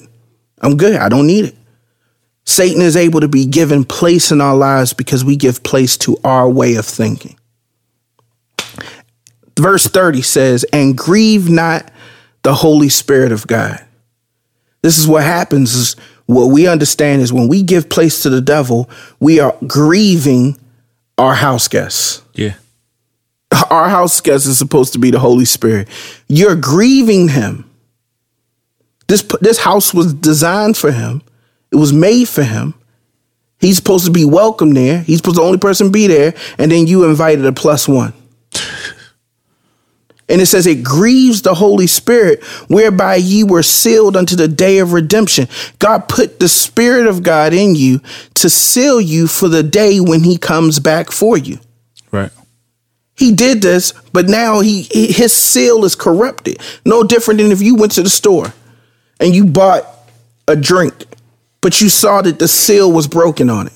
[0.61, 0.97] I'm good.
[0.97, 1.57] I don't need it.
[2.45, 6.17] Satan is able to be given place in our lives because we give place to
[6.25, 7.39] our way of thinking.
[9.59, 11.91] Verse 30 says, And grieve not
[12.43, 13.85] the Holy Spirit of God.
[14.83, 18.41] This is what happens is what we understand is when we give place to the
[18.41, 20.57] devil, we are grieving
[21.19, 22.23] our house guests.
[22.35, 22.55] Yeah.
[23.69, 25.89] Our house guest is supposed to be the Holy Spirit.
[26.29, 27.69] You're grieving him.
[29.09, 31.23] This this house was designed for him.
[31.73, 32.75] It was made for him.
[33.59, 35.01] He's supposed to be welcome there.
[35.01, 38.15] He's supposed to the only person be there, and then you invited a plus one.
[40.31, 44.79] And it says it grieves the Holy Spirit, whereby ye were sealed unto the day
[44.79, 45.49] of redemption.
[45.81, 48.01] God put the Spirit of God in you
[48.35, 51.59] to seal you for the day when He comes back for you.
[52.13, 52.31] Right.
[53.17, 56.59] He did this, but now he he- his seal is corrupted.
[56.87, 58.55] No different than if you went to the store
[59.19, 59.85] and you bought
[60.49, 60.95] a drink,
[61.61, 63.73] but you saw that the seal was broken on it.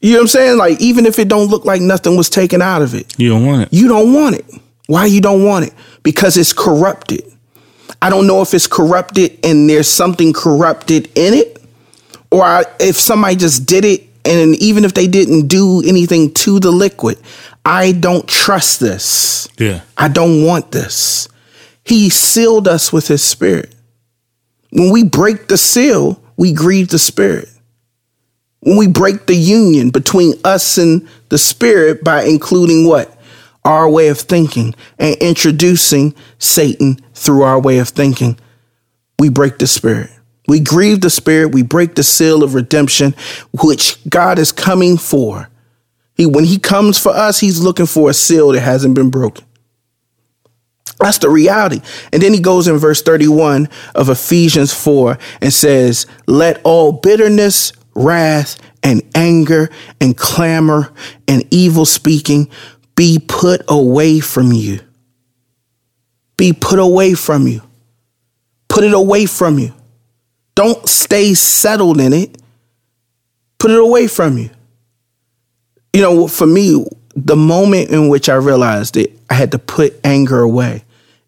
[0.00, 0.58] You know what I'm saying?
[0.58, 3.44] Like even if it don't look like nothing was taken out of it, You don't
[3.44, 3.68] want it.
[3.72, 4.46] you don't want it.
[4.86, 5.74] Why you don't want it?
[6.02, 7.22] Because it's corrupted.
[8.02, 11.62] I don't know if it's corrupted and there's something corrupted in it,
[12.30, 16.60] or I, if somebody just did it, and even if they didn't do anything to
[16.60, 17.18] the liquid,
[17.64, 19.48] I don't trust this.
[19.58, 19.80] Yeah.
[19.98, 21.28] I don't want this.
[21.84, 23.74] He sealed us with his spirit.
[24.70, 27.48] When we break the seal, we grieve the spirit.
[28.60, 33.16] When we break the union between us and the spirit by including what?
[33.64, 38.38] Our way of thinking and introducing Satan through our way of thinking,
[39.18, 40.10] we break the spirit.
[40.48, 41.54] We grieve the spirit.
[41.54, 43.14] We break the seal of redemption,
[43.62, 45.48] which God is coming for.
[46.14, 49.44] He, when he comes for us, he's looking for a seal that hasn't been broken.
[50.98, 51.80] That's the reality.
[52.12, 57.72] And then he goes in verse 31 of Ephesians 4 and says, Let all bitterness,
[58.04, 60.92] wrath, and anger, and clamor,
[61.28, 62.50] and evil speaking
[62.96, 64.80] be put away from you.
[66.36, 67.62] Be put away from you.
[68.68, 69.74] Put it away from you.
[70.54, 72.40] Don't stay settled in it.
[73.58, 74.50] Put it away from you.
[75.92, 76.84] You know, for me,
[77.16, 80.84] the moment in which I realized that I had to put anger away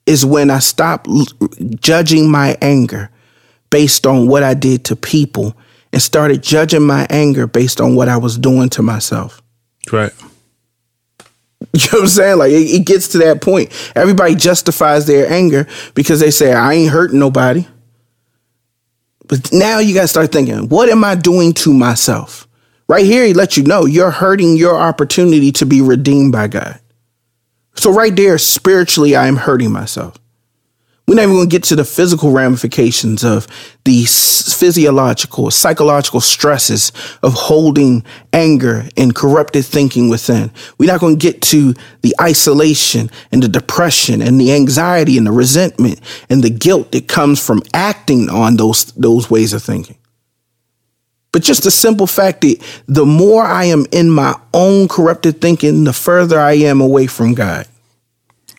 [0.06, 1.08] is when I stopped
[1.80, 3.10] judging my anger
[3.70, 5.56] based on what I did to people
[5.92, 9.42] and started judging my anger based on what I was doing to myself.
[9.90, 10.12] Right.
[11.74, 12.38] You know what I'm saying?
[12.38, 13.70] Like it, it, gets to that point.
[13.94, 17.66] Everybody justifies their anger because they say, I ain't hurting nobody.
[19.26, 22.46] But now you got to start thinking, what am I doing to myself?
[22.88, 26.78] Right here, he lets you know you're hurting your opportunity to be redeemed by God.
[27.76, 30.16] So, right there, spiritually, I am hurting myself.
[31.12, 33.46] We're not even going to get to the physical ramifications of
[33.84, 36.90] the physiological, psychological stresses
[37.22, 40.50] of holding anger and corrupted thinking within.
[40.78, 45.26] We're not going to get to the isolation and the depression and the anxiety and
[45.26, 49.98] the resentment and the guilt that comes from acting on those, those ways of thinking.
[51.30, 55.84] But just the simple fact that the more I am in my own corrupted thinking,
[55.84, 57.66] the further I am away from God.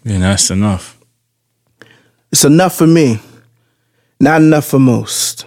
[0.05, 0.99] And that's enough.
[2.33, 3.19] It's enough for me,
[4.19, 5.45] not enough for most.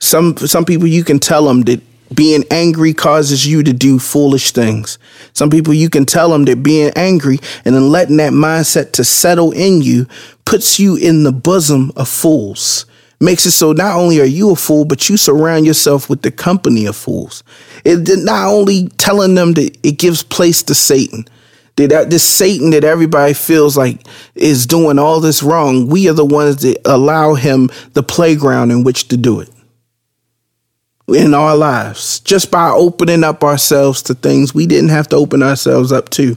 [0.00, 1.80] Some some people you can tell them that
[2.12, 4.98] being angry causes you to do foolish things.
[5.34, 9.04] Some people you can tell them that being angry and then letting that mindset to
[9.04, 10.08] settle in you
[10.44, 12.86] puts you in the bosom of fools
[13.20, 16.32] makes it so not only are you a fool, but you surround yourself with the
[16.32, 17.44] company of fools.
[17.84, 21.26] It not only telling them that it gives place to Satan,
[21.76, 26.24] that this Satan that everybody feels like is doing all this wrong, we are the
[26.24, 29.50] ones that allow him the playground in which to do it
[31.08, 35.42] in our lives just by opening up ourselves to things we didn't have to open
[35.42, 36.36] ourselves up to.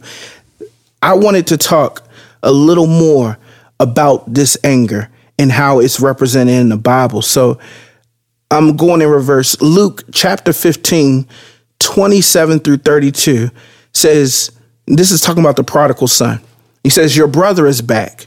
[1.01, 2.03] I wanted to talk
[2.43, 3.37] a little more
[3.79, 7.21] about this anger and how it's represented in the Bible.
[7.21, 7.59] So
[8.49, 9.61] I'm going in reverse.
[9.61, 11.27] Luke chapter 15,
[11.79, 13.49] 27 through 32
[13.93, 14.51] says,
[14.87, 16.39] this is talking about the prodigal son.
[16.83, 18.25] He says, Your brother is back,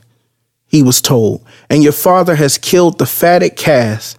[0.66, 4.14] he was told, and your father has killed the fatted calf.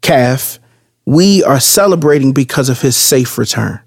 [0.00, 0.58] Calf,
[1.04, 3.80] we are celebrating because of his safe return.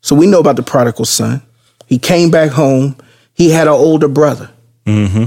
[0.00, 1.42] So we know about the prodigal son.
[1.86, 2.96] He came back home.
[3.34, 4.50] He had an older brother.
[4.86, 5.24] Mm-hmm.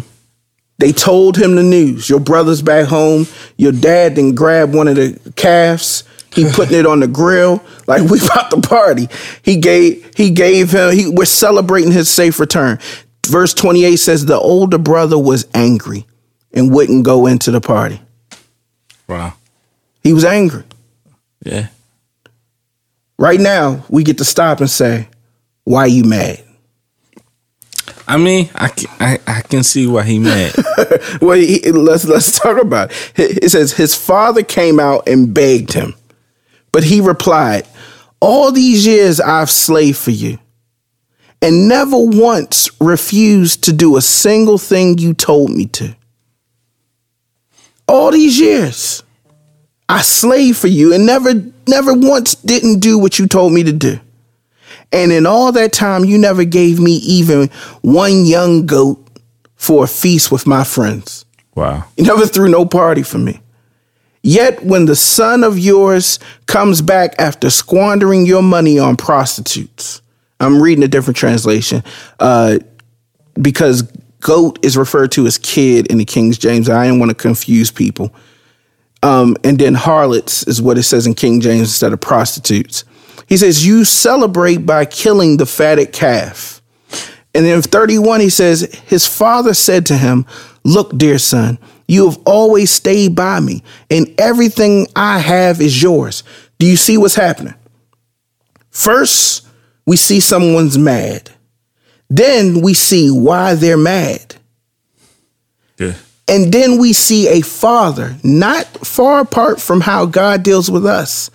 [0.77, 2.10] They told him the news.
[2.10, 3.27] Your brother's back home.
[3.58, 6.03] Your dad then grabbed one of the calves.
[6.34, 9.08] He putting it on the grill like we about to party.
[9.43, 10.93] He gave he gave him.
[10.93, 12.80] He, we're celebrating his safe return.
[13.28, 16.06] Verse twenty eight says the older brother was angry
[16.54, 18.02] and wouldn't go into the party.
[19.08, 19.34] Wow.
[20.02, 20.63] He was angry.
[21.43, 21.67] Yeah.
[23.17, 25.08] Right now, we get to stop and say,
[25.63, 26.43] "Why you mad?"
[28.08, 30.54] I mean, I can, I, I can see why he mad.
[31.22, 33.43] well, he, let's let's talk about it.
[33.43, 35.96] It says his father came out and begged him,
[36.74, 37.66] but he replied,
[38.20, 40.40] "All these years I've slaved for you,
[41.42, 45.96] and never once refused to do a single thing you told me to.
[47.88, 49.04] All these years,
[49.88, 51.34] I slaved for you, and never
[51.67, 54.00] never once didn't do what you told me to do."
[54.92, 57.50] And in all that time, you never gave me even
[57.82, 59.00] one young goat
[59.56, 61.26] for a feast with my friends.
[61.56, 61.86] Wow.
[61.98, 63.40] You never threw no party for me.
[64.24, 66.17] Yet when the son of yours
[66.48, 70.02] comes back after squandering your money on prostitutes,
[70.40, 71.84] I'm reading a different translation
[72.19, 72.60] uh,
[73.42, 73.84] because
[74.21, 76.69] goat is referred to as kid in the King James.
[76.69, 78.13] I didn't want to confuse people.
[79.04, 82.86] Um, and then harlots is what it says in King James instead of prostitutes.
[83.28, 86.62] He says, You celebrate by killing the fatted calf.
[87.36, 90.26] And in 31, he says, His father said to him,
[90.63, 96.23] Look, dear son, you have always stayed by me, and everything I have is yours.
[96.60, 97.56] Do you see what's happening?
[98.69, 99.48] First,
[99.86, 101.29] we see someone's mad.
[102.10, 104.36] Then we see why they're mad.
[105.77, 105.94] Yeah.
[106.27, 111.29] And then we see a father, not far apart from how God deals with us,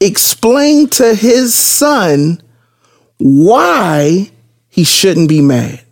[0.00, 2.40] explain to his son
[3.18, 4.30] why
[4.68, 5.82] he shouldn't be mad.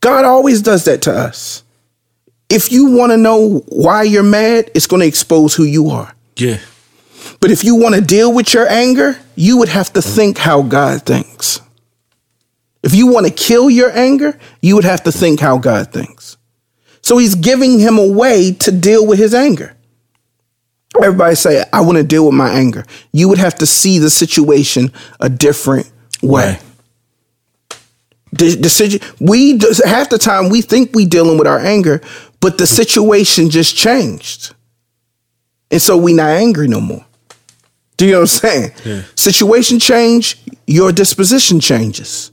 [0.00, 1.63] God always does that to us.
[2.48, 6.14] If you want to know why you're mad, it's going to expose who you are.
[6.36, 6.58] Yeah.
[7.40, 10.62] But if you want to deal with your anger, you would have to think how
[10.62, 11.60] God thinks.
[12.82, 16.36] If you want to kill your anger, you would have to think how God thinks.
[17.00, 19.74] So he's giving him a way to deal with his anger.
[21.02, 22.84] Everybody say, I want to deal with my anger.
[23.12, 25.90] You would have to see the situation a different
[26.22, 26.52] way.
[26.52, 26.60] Right.
[28.32, 32.00] The situ- we half the time we think we dealing with our anger,
[32.44, 34.54] but the situation just changed,
[35.70, 37.02] and so we not angry no more.
[37.96, 38.72] Do you know what I'm saying?
[38.84, 39.02] Yeah.
[39.16, 40.36] Situation change,
[40.66, 42.32] your disposition changes.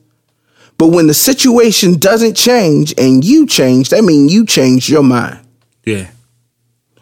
[0.77, 5.39] But when the situation doesn't change and you change, that means you change your mind.
[5.85, 6.11] Yeah.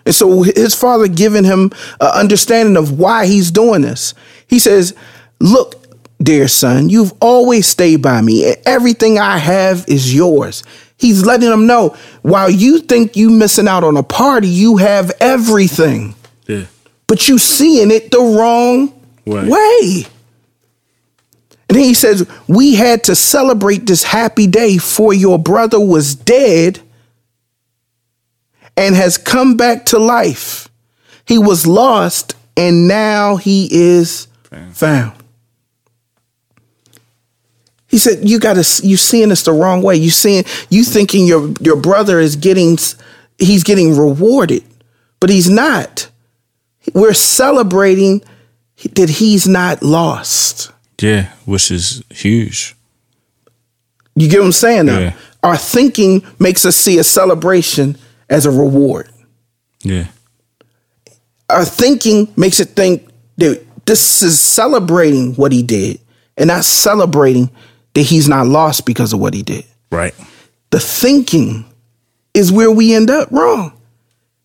[0.05, 4.13] And so his father giving him an understanding of why he's doing this.
[4.45, 4.93] He says,
[5.39, 5.83] Look,
[6.21, 10.63] dear son, you've always stayed by me, and everything I have is yours.
[10.99, 15.11] He's letting them know while you think you missing out on a party, you have
[15.21, 16.13] everything.
[16.45, 16.65] Yeah.
[17.07, 18.89] But you seeing it the wrong
[19.25, 19.47] Way.
[19.47, 20.05] way.
[21.69, 26.15] And then he says, We had to celebrate this happy day, for your brother was
[26.15, 26.79] dead
[28.75, 30.67] and has come back to life.
[31.25, 34.75] He was lost and now he is Found.
[34.75, 35.18] found.
[37.89, 39.95] He said, "You got to you seeing this the wrong way.
[39.95, 42.77] You seeing you thinking your your brother is getting
[43.39, 44.63] he's getting rewarded,
[45.19, 46.07] but he's not.
[46.93, 48.21] We're celebrating
[48.95, 50.71] that he's not lost.
[51.01, 51.31] Yeah.
[51.45, 52.75] Which is huge.
[54.15, 54.85] You get what I'm saying?
[54.85, 55.13] Now, Yeah.
[55.43, 57.97] our thinking makes us see a celebration
[58.29, 59.09] as a reward.
[59.81, 60.07] Yeah.
[61.49, 65.99] Our thinking makes it think that this is celebrating what he did,
[66.37, 67.49] and not celebrating
[67.93, 69.65] that he's not lost because of what he did.
[69.91, 70.13] Right.
[70.71, 71.65] The thinking
[72.33, 73.73] is where we end up wrong.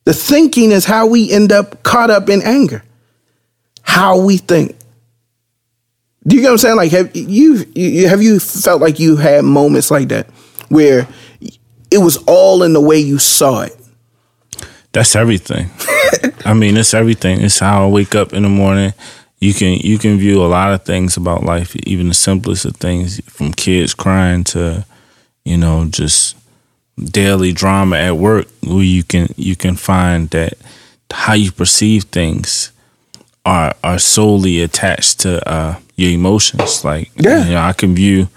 [0.04, 2.82] The thinking is how we end up caught up in anger.
[3.82, 4.76] How we think.
[6.26, 6.76] Do you get what I'm saying?
[6.76, 10.26] Like, have you, you have you felt like you had moments like that
[10.68, 11.06] where
[11.90, 13.76] it was all in the way you saw it?
[14.92, 15.70] That's everything.
[16.46, 17.40] I mean, it's everything.
[17.40, 18.94] It's how I wake up in the morning.
[19.40, 22.76] You can you can view a lot of things about life, even the simplest of
[22.76, 24.84] things, from kids crying to,
[25.44, 26.36] you know, just
[26.98, 30.54] daily drama at work, where you can you can find that
[31.12, 32.70] how you perceive things
[33.44, 36.82] are are solely attached to uh, your emotions.
[36.84, 37.44] Like, Yeah.
[37.44, 38.28] you know, I can view,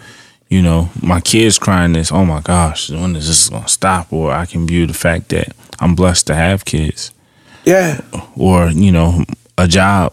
[0.50, 2.12] you know, my kids crying this.
[2.12, 4.12] Oh my gosh, when is this gonna stop?
[4.12, 7.12] Or I can view the fact that I'm blessed to have kids
[7.64, 8.02] Yeah.
[8.36, 9.24] or you know
[9.58, 10.12] a job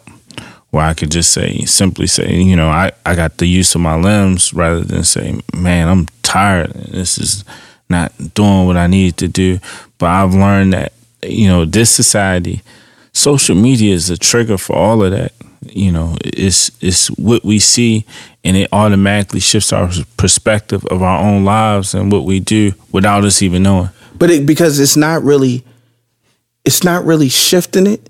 [0.75, 3.81] where I could just say simply say you know I, I got the use of
[3.81, 7.45] my limbs rather than say man I'm tired this is
[7.89, 9.61] not doing what I need to do
[9.99, 12.63] but I've learned that you know this society
[13.13, 15.33] social media is a trigger for all of that
[15.67, 18.05] you know it's it's what we see
[18.43, 23.25] and it automatically shifts our perspective of our own lives and what we do without
[23.25, 25.65] us even knowing But it, because it's not really,
[26.65, 28.09] it's not really shifting it.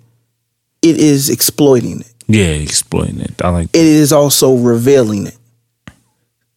[0.83, 2.14] It is exploiting it.
[2.27, 5.37] Yeah exploiting it I like it is also revealing it.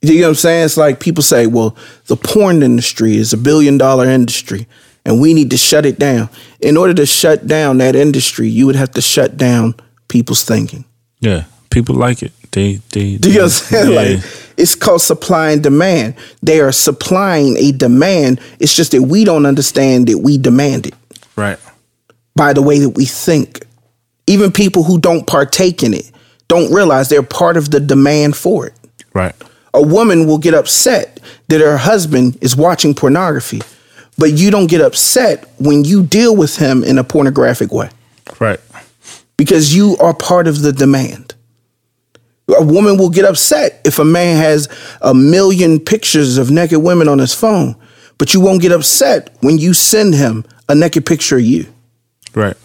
[0.01, 0.65] You know what I'm saying?
[0.65, 4.67] It's like people say, well, the porn industry is a billion dollar industry
[5.05, 6.29] and we need to shut it down.
[6.59, 9.73] In order to shut down that industry, you would have to shut down
[10.07, 10.85] people's thinking.
[11.19, 12.31] Yeah, people like it.
[12.51, 13.17] They they.
[13.17, 13.95] Do you know what I'm saying?
[13.95, 14.25] Like
[14.57, 16.15] it's called supply and demand.
[16.41, 18.41] They are supplying a demand.
[18.59, 20.95] It's just that we don't understand that we demand it
[21.35, 21.59] right.
[22.35, 23.65] by the way that we think.
[24.27, 26.11] Even people who don't partake in it
[26.47, 28.73] don't realize they're part of the demand for it.
[29.13, 29.33] Right.
[29.73, 31.19] a woman will get upset
[31.49, 33.61] that her husband is watching pornography,
[34.17, 37.89] but you don't get upset when you deal with him in a pornographic way
[38.39, 38.59] Right.
[39.37, 41.33] because you are part of the demand.
[42.57, 44.67] A woman will get upset if a man has
[45.01, 47.75] a million pictures of naked women on his phone,
[48.17, 51.65] but you won't get upset when you send him a naked picture of you
[52.33, 52.55] Right.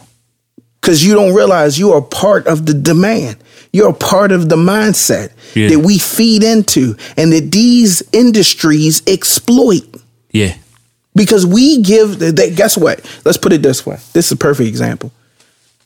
[0.82, 3.36] Because you don't realize you are part of the demand.
[3.72, 5.68] You're a part of the mindset Yeah.
[5.70, 9.84] that we feed into and that these industries exploit
[10.32, 10.54] Yeah.
[11.14, 14.68] because we give they, guess what let's put it this way this is a perfect
[14.68, 15.10] example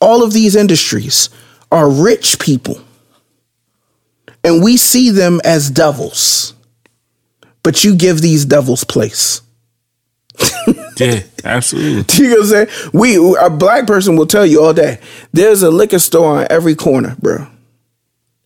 [0.01, 1.29] all of these industries
[1.71, 2.81] are rich people
[4.43, 6.53] and we see them as devils
[7.63, 9.41] but you give these devils place
[10.99, 11.21] Yeah.
[11.47, 12.05] Absolutely.
[12.23, 12.91] you know what I'm saying?
[12.93, 14.99] We a black person will tell you all day.
[15.33, 17.47] There's a liquor store on every corner, bro.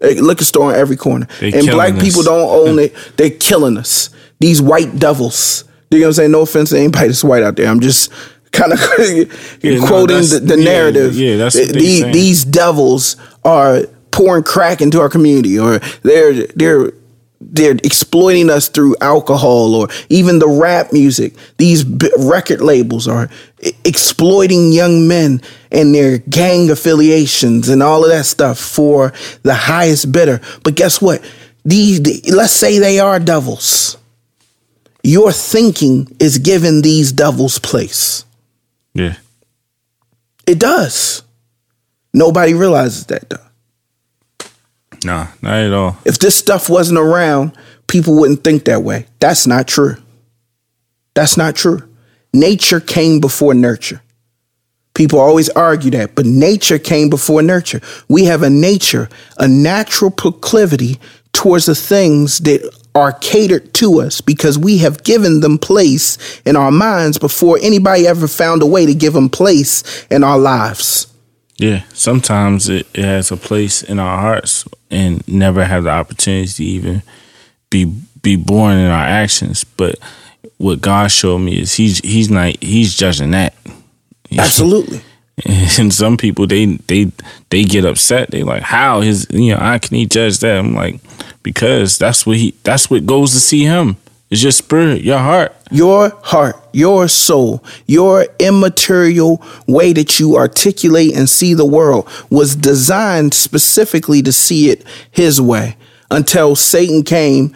[0.03, 2.01] A liquor store on every corner, They and black us.
[2.03, 2.95] people don't own it.
[3.17, 4.09] They're killing us.
[4.39, 5.63] These white devils.
[5.91, 6.31] You know what I'm saying?
[6.31, 7.67] No offense to anybody that's white out there.
[7.67, 8.11] I'm just
[8.51, 8.79] kind of
[9.63, 11.15] no, quoting that's- the, the yeah, narrative.
[11.15, 13.81] yeah, that's they these, these devils are
[14.11, 16.91] pouring crack into our community, or they're they're
[17.41, 21.33] they're exploiting us through alcohol or even the rap music.
[21.57, 23.29] These b- record labels are
[23.61, 29.11] e- exploiting young men and their gang affiliations and all of that stuff for
[29.43, 30.39] the highest bidder.
[30.63, 31.21] But guess what?
[31.65, 33.97] These, the- let's say they are devils.
[35.03, 38.23] Your thinking is giving these devils place.
[38.93, 39.15] Yeah.
[40.45, 41.23] It does.
[42.13, 43.37] Nobody realizes that though.
[45.03, 45.97] Nah, not at all.
[46.05, 49.05] If this stuff wasn't around, people wouldn't think that way.
[49.19, 49.97] That's not true.
[51.13, 51.87] That's not true.
[52.33, 54.01] Nature came before nurture.
[54.93, 57.81] People always argue that, but nature came before nurture.
[58.07, 60.99] We have a nature, a natural proclivity
[61.33, 62.61] towards the things that
[62.93, 68.05] are catered to us because we have given them place in our minds before anybody
[68.05, 71.10] ever found a way to give them place in our lives.
[71.61, 71.83] Yeah.
[71.93, 76.63] Sometimes it, it has a place in our hearts and never have the opportunity to
[76.63, 77.03] even
[77.69, 77.85] be
[78.23, 79.63] be born in our actions.
[79.63, 79.99] But
[80.57, 83.53] what God showed me is he's he's not he's judging that.
[84.37, 85.01] Absolutely.
[85.79, 87.11] And some people they they
[87.49, 88.29] they get upset.
[88.29, 90.59] They like, how his you know, how can he judge that?
[90.59, 90.99] I'm like,
[91.41, 93.97] because that's what he that's what goes to see him.
[94.31, 95.53] It's your spirit, your heart.
[95.71, 102.55] your heart, your soul, your immaterial way that you articulate and see the world was
[102.55, 105.75] designed specifically to see it his way
[106.09, 107.53] until Satan came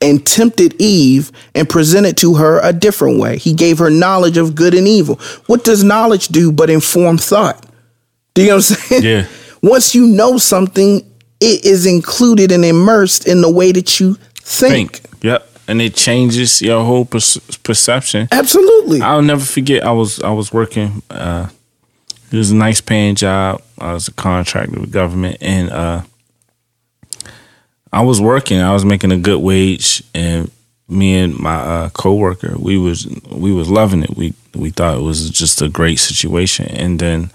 [0.00, 3.36] and tempted Eve and presented to her a different way.
[3.36, 5.16] He gave her knowledge of good and evil.
[5.46, 7.64] What does knowledge do but inform thought?
[8.32, 9.02] Do you know what I'm saying?
[9.02, 9.26] Yeah.
[9.62, 10.96] Once you know something,
[11.40, 14.96] it is included and immersed in the way that you think.
[14.96, 15.24] Think.
[15.24, 15.50] Yep.
[15.66, 18.28] And it changes your whole per- perception.
[18.30, 19.00] Absolutely.
[19.00, 19.84] I'll never forget.
[19.84, 21.02] I was I was working.
[21.08, 21.48] Uh,
[22.30, 23.62] it was a nice paying job.
[23.78, 26.02] I was a contractor with government, and uh,
[27.92, 28.60] I was working.
[28.60, 30.50] I was making a good wage, and
[30.88, 34.16] me and my uh, coworker, we was we was loving it.
[34.16, 36.66] We we thought it was just a great situation.
[36.66, 37.30] And then,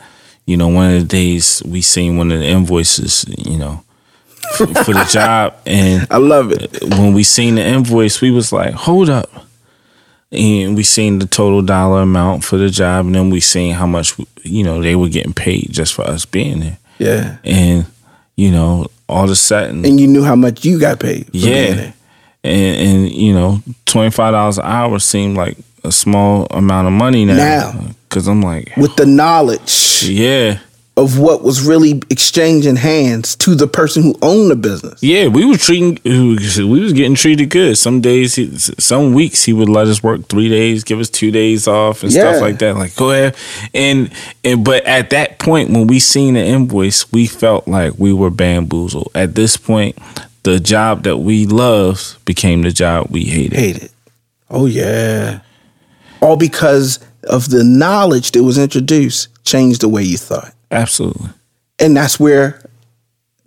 [0.45, 3.83] you know, one of the days we seen one of the invoices, you know,
[4.57, 6.83] for, for the job, and I love it.
[6.83, 9.29] when we seen the invoice, we was like, hold up.
[10.31, 13.87] And we seen the total dollar amount for the job, and then we seen how
[13.87, 16.77] much you know they were getting paid just for us being there.
[16.99, 17.37] Yeah.
[17.43, 17.87] And
[18.35, 21.25] you know, all of a sudden, and you knew how much you got paid.
[21.25, 21.93] for being yeah, there.
[22.43, 26.93] and and you know, twenty five dollars an hour seemed like a small amount of
[26.93, 27.35] money now.
[27.35, 27.87] Now.
[28.07, 30.59] because I'm like, with the knowledge yeah,
[30.99, 35.01] of what was really exchanging hands to the person who owned the business.
[35.01, 37.77] Yeah, we were treating we was getting treated good.
[37.77, 41.31] Some days, he, some weeks, he would let us work three days, give us two
[41.31, 42.31] days off and Yeah.
[42.31, 42.75] stuff like that.
[42.75, 43.35] Like go ahead,
[43.73, 44.11] and
[44.43, 48.29] and but at that point when we seen the invoice, we felt like we were
[48.29, 49.09] bamboozled.
[49.15, 49.97] At this point,
[50.43, 53.57] the job that we loved became the job we hated.
[53.57, 53.91] Hate it.
[54.49, 55.39] Oh yeah.
[56.21, 60.53] All because of the knowledge that was introduced changed the way you thought.
[60.71, 61.29] Absolutely.
[61.79, 62.61] And that's where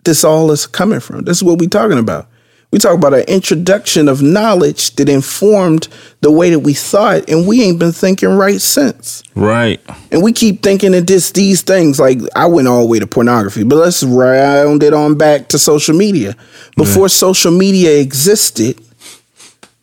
[0.03, 1.23] this all is coming from.
[1.23, 2.27] This is what we're talking about.
[2.71, 5.87] We talk about an introduction of knowledge that informed
[6.21, 9.21] the way that we thought, and we ain't been thinking right since.
[9.35, 9.79] Right.
[10.11, 13.05] And we keep thinking that this these things like I went all the way to
[13.05, 16.35] pornography, but let's round it on back to social media.
[16.75, 18.81] Before social media existed,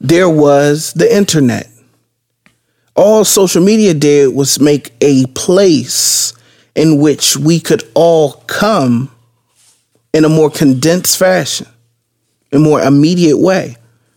[0.00, 1.68] there was the internet.
[2.96, 6.32] All social media did was make a place
[6.80, 9.14] in which we could all come
[10.14, 11.66] in a more condensed fashion,
[12.52, 13.76] a more immediate way.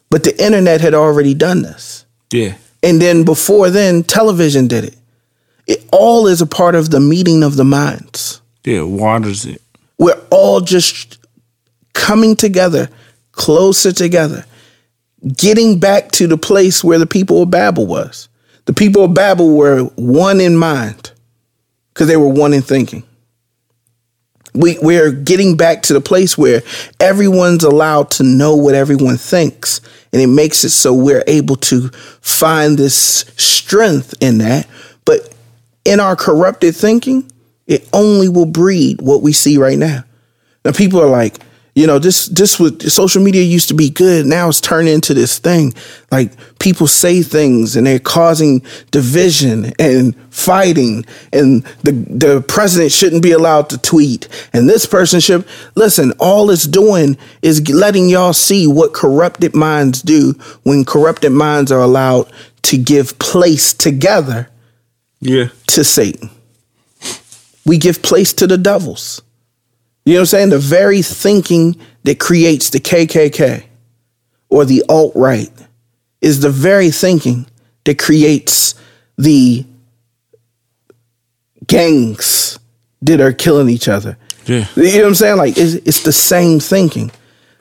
[0.10, 2.06] But the internet had already done this.
[2.32, 2.56] Yeah.
[2.82, 4.96] And then before then, television did it.
[5.68, 8.40] It all is a part of the meeting of the minds.
[8.64, 8.84] Yeah.
[8.84, 9.62] Waters it.
[9.98, 11.18] We're all just
[11.92, 12.90] coming together,
[13.34, 14.46] closer together,
[15.36, 18.30] getting back to the place where the people of Babel was.
[18.66, 21.13] The people of Babel were one in mind
[21.94, 23.04] because they were one in thinking.
[24.56, 26.62] We we're getting back to the place where
[27.00, 29.82] everyone's allowed to know what everyone thinks,
[30.12, 31.90] and it makes it so we're able to
[32.22, 34.68] find this strength in that.
[35.06, 35.34] But
[35.86, 37.32] in our corrupted thinking,
[37.66, 40.04] it only will breed what we see right now.
[40.64, 41.40] Now people are like,
[41.76, 44.28] you know, this this was social media used to be good.
[44.28, 45.74] Now it's turned into this thing.
[46.12, 48.62] Like people say things and they're causing
[48.92, 51.04] division and fighting.
[51.32, 54.28] And the the president shouldn't be allowed to tweet.
[54.54, 56.14] And this person should listen.
[56.20, 61.82] All it's doing is letting y'all see what corrupted minds do when corrupted minds are
[61.82, 62.32] allowed
[62.64, 64.48] to give place together.
[65.22, 65.48] Yeah.
[65.68, 66.30] To Satan,
[67.66, 69.24] we give place to the devils.
[70.06, 70.50] You know what I'm saying?
[70.50, 73.66] The very thinking that creates the KKK
[74.50, 75.52] or the alt right
[76.22, 77.48] is the very thinking
[77.86, 78.76] that creates
[79.18, 79.66] the
[81.68, 82.60] gangs
[83.02, 84.18] that are killing each other.
[84.46, 84.68] Yeah.
[84.76, 85.38] You know what I'm saying?
[85.38, 87.12] Like it's, it's the same thinking.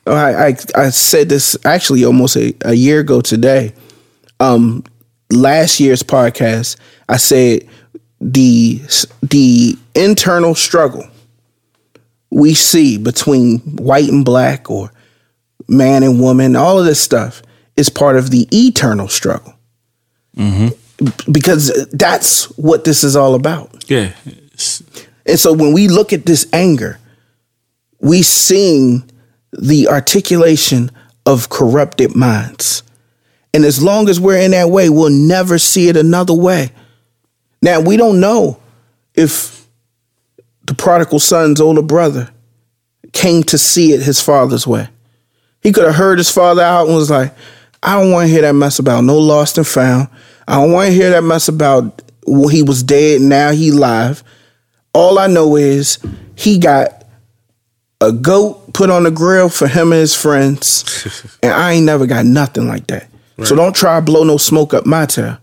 [0.06, 3.72] I, I, I said this actually almost a, a year ago today.
[4.40, 4.82] Um,
[5.30, 6.76] last year's podcast,
[7.08, 7.68] I said
[8.20, 8.80] the
[9.22, 11.06] the internal struggle
[12.32, 14.90] we see between white and black or
[15.68, 17.42] man and woman, all of this stuff
[17.76, 19.54] is part of the eternal struggle.
[20.36, 20.68] Mm-hmm.
[21.30, 23.84] Because that's what this is all about.
[23.90, 24.12] Yeah.
[25.26, 26.98] And so when we look at this anger,
[28.00, 29.10] we seeing
[29.52, 30.90] the articulation
[31.26, 32.82] of corrupted minds.
[33.52, 36.72] And as long as we're in that way, we'll never see it another way.
[37.60, 38.58] Now, we don't know
[39.14, 39.51] if
[40.64, 42.30] the prodigal son's older brother
[43.12, 44.88] came to see it his father's way.
[45.60, 47.34] He could have heard his father out and was like,
[47.82, 50.08] I don't want to hear that mess about no lost and found.
[50.46, 54.22] I don't want to hear that mess about well, he was dead, now he alive.
[54.94, 55.98] All I know is
[56.36, 57.04] he got
[58.00, 62.06] a goat put on the grill for him and his friends, and I ain't never
[62.06, 63.08] got nothing like that.
[63.36, 63.48] Right.
[63.48, 65.38] So don't try to blow no smoke up my tail.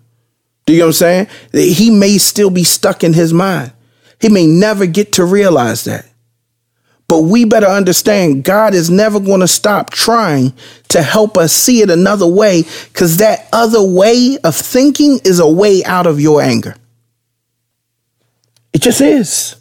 [0.66, 1.28] Do you know what I'm saying?
[1.52, 3.74] He may still be stuck in his mind.
[4.20, 6.06] He may never get to realize that.
[7.08, 10.54] But we better understand God is never going to stop trying
[10.90, 12.64] to help us see it another way
[12.94, 16.76] because that other way of thinking is a way out of your anger.
[18.74, 19.56] It just is.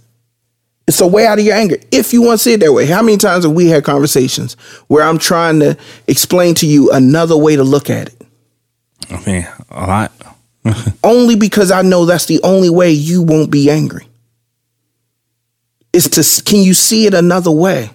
[0.86, 2.84] It's a way out of your anger if you want to see it that way.
[2.84, 4.54] How many times have we had conversations
[4.88, 8.26] where I'm trying to explain to you another way to look at it?
[9.10, 10.12] I mean, a lot.
[11.04, 14.07] only because I know that's the only way you won't be angry
[15.98, 17.90] is to can you see it another way?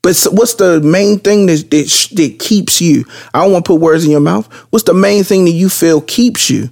[0.00, 3.04] But what's the main thing that, that that keeps you?
[3.34, 4.50] I don't want to put words in your mouth.
[4.70, 6.70] What's the main thing that you feel keeps you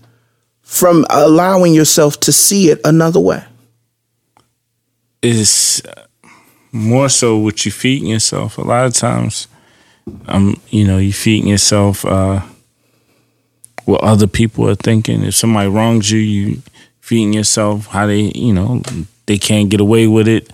[0.63, 3.45] from allowing yourself to see it another way?
[5.23, 5.83] Is
[6.73, 8.59] more so what you feeding yourself.
[8.59, 9.49] A lot of times,
[10.27, 12.41] um, you know, you feeding yourself uh,
[13.85, 15.25] what other people are thinking.
[15.25, 16.63] If somebody wrongs you, you
[17.01, 18.83] feeding yourself how they, you know,
[19.27, 20.53] they can't get away with it.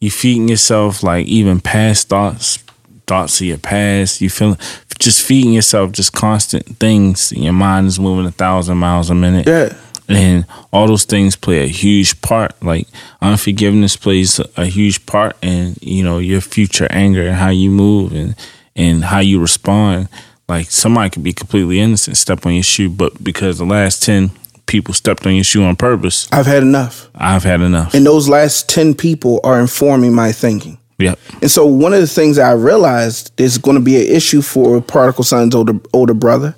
[0.00, 2.58] You feeding yourself like even past thoughts,
[3.06, 4.20] thoughts of your past.
[4.20, 4.56] You feel
[4.98, 7.32] just feeding yourself just constant things.
[7.32, 9.46] Your mind is moving a thousand miles a minute.
[9.46, 9.74] Yeah.
[10.08, 12.60] And all those things play a huge part.
[12.62, 12.88] Like
[13.22, 18.12] unforgiveness plays a huge part in, you know, your future anger and how you move
[18.12, 18.34] and,
[18.74, 20.08] and how you respond.
[20.48, 24.32] Like somebody could be completely innocent, step on your shoe, but because the last 10,
[24.70, 26.28] people stepped on your shoe on purpose.
[26.32, 27.10] I've had enough.
[27.14, 27.92] I've had enough.
[27.92, 30.78] And those last 10 people are informing my thinking.
[30.98, 31.18] Yep.
[31.42, 34.80] And so one of the things I realized is going to be an issue for
[34.80, 36.54] Prodigal Son's older older brother.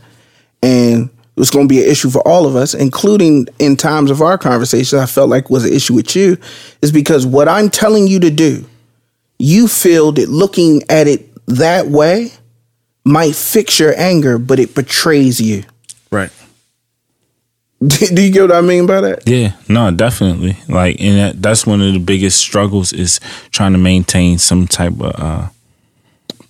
[0.62, 4.20] And it's going to be an issue for all of us, including in times of
[4.20, 6.36] our conversation, I felt like was an issue with you,
[6.82, 8.64] is because what I'm telling you to do,
[9.38, 12.32] you feel that looking at it that way
[13.04, 15.64] might fix your anger, but it betrays you.
[16.10, 16.30] Right.
[17.86, 19.26] Do you get what I mean by that?
[19.26, 20.56] Yeah, no, definitely.
[20.68, 23.18] Like, and that, that's one of the biggest struggles is
[23.50, 25.48] trying to maintain some type of uh,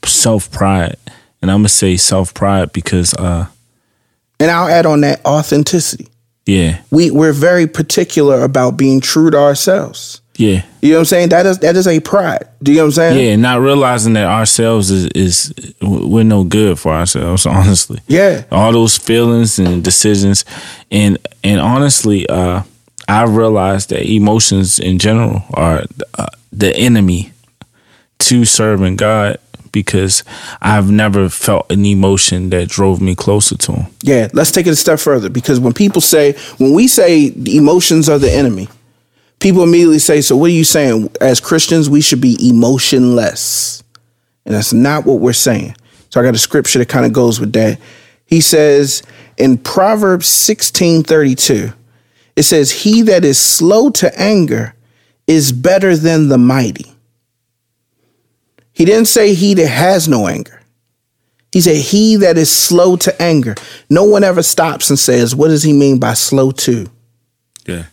[0.04, 0.96] self pride,
[1.40, 3.46] and I'm gonna say self pride because, uh,
[4.40, 6.08] and I'll add on that authenticity.
[6.44, 10.21] Yeah, we we're very particular about being true to ourselves.
[10.36, 10.64] Yeah.
[10.80, 11.28] You know what I'm saying?
[11.28, 12.48] That is that is a pride.
[12.62, 13.26] Do you know what I'm saying?
[13.26, 18.00] Yeah, not realizing that ourselves is is we're no good for ourselves, honestly.
[18.06, 18.44] Yeah.
[18.50, 20.44] All those feelings and decisions
[20.90, 22.62] and and honestly, uh
[23.08, 25.84] I realized that emotions in general are
[26.16, 27.32] uh, the enemy
[28.20, 29.38] to serving God
[29.72, 30.22] because
[30.60, 33.86] I've never felt an emotion that drove me closer to him.
[34.02, 38.08] Yeah, let's take it a step further because when people say when we say emotions
[38.08, 38.68] are the enemy,
[39.42, 41.10] people immediately say, So, what are you saying?
[41.20, 43.82] As Christians, we should be emotionless.
[44.46, 45.76] And that's not what we're saying.
[46.08, 47.78] So, I got a scripture that kind of goes with that.
[48.24, 49.02] He says
[49.36, 51.72] in Proverbs 16 32,
[52.36, 54.74] it says, He that is slow to anger
[55.26, 56.86] is better than the mighty.
[58.72, 60.62] He didn't say he that has no anger.
[61.52, 63.54] He said, He that is slow to anger.
[63.90, 66.86] No one ever stops and says, What does he mean by slow to?
[67.66, 67.84] Yeah.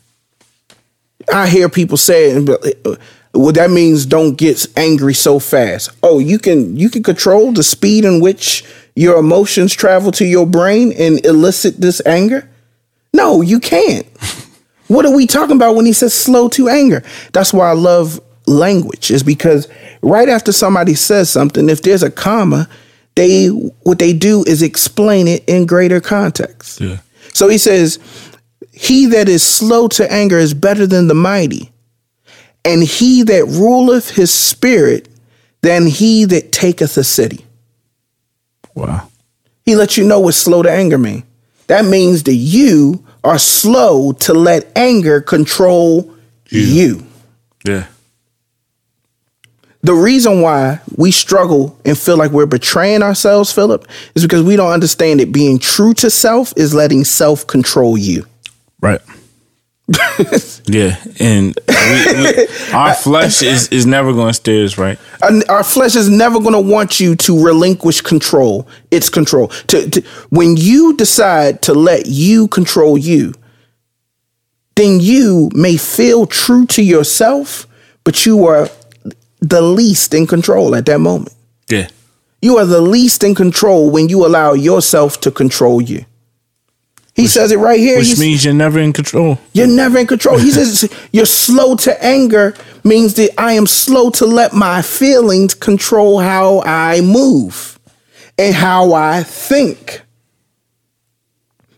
[1.33, 2.95] I hear people say, uh,
[3.33, 5.91] well, that means don't get angry so fast.
[6.01, 8.63] Oh, you can you can control the speed in which
[8.95, 12.49] your emotions travel to your brain and elicit this anger?
[13.13, 14.05] No, you can't.
[14.87, 17.03] what are we talking about when he says slow to anger?
[17.31, 19.67] That's why I love language, is because
[20.01, 22.67] right after somebody says something, if there's a comma,
[23.15, 26.81] they what they do is explain it in greater context.
[26.81, 26.97] Yeah.
[27.33, 27.99] So he says,
[28.81, 31.69] He that is slow to anger is better than the mighty,
[32.63, 35.09] and he that ruleth his spirit
[35.61, 37.45] than he that taketh a city.
[38.75, 39.09] Wow.
[39.65, 41.23] He lets you know what slow to anger mean.
[41.67, 46.15] That means that you are slow to let anger control
[46.47, 46.61] You.
[46.61, 47.07] you.
[47.65, 47.87] Yeah.
[49.81, 54.55] The reason why we struggle and feel like we're betraying ourselves, Philip, is because we
[54.55, 58.25] don't understand that being true to self is letting self control you.
[58.81, 59.01] Right.
[60.65, 64.99] yeah, and we, we, our flesh is is never going to steer us right.
[65.23, 68.67] And our flesh is never going to want you to relinquish control.
[68.91, 69.47] Its control.
[69.47, 73.33] To, to when you decide to let you control you,
[74.75, 77.65] then you may feel true to yourself,
[78.03, 78.69] but you are
[79.39, 81.33] the least in control at that moment.
[81.69, 81.87] Yeah.
[82.41, 86.05] You are the least in control when you allow yourself to control you.
[87.19, 87.97] He says it right here.
[87.97, 89.39] Which He's- means you're never in control.
[89.51, 90.37] you're never in control.
[90.37, 92.55] He says you're slow to anger
[92.85, 97.77] means that I am slow to let my feelings control how I move
[98.37, 100.01] and how I think.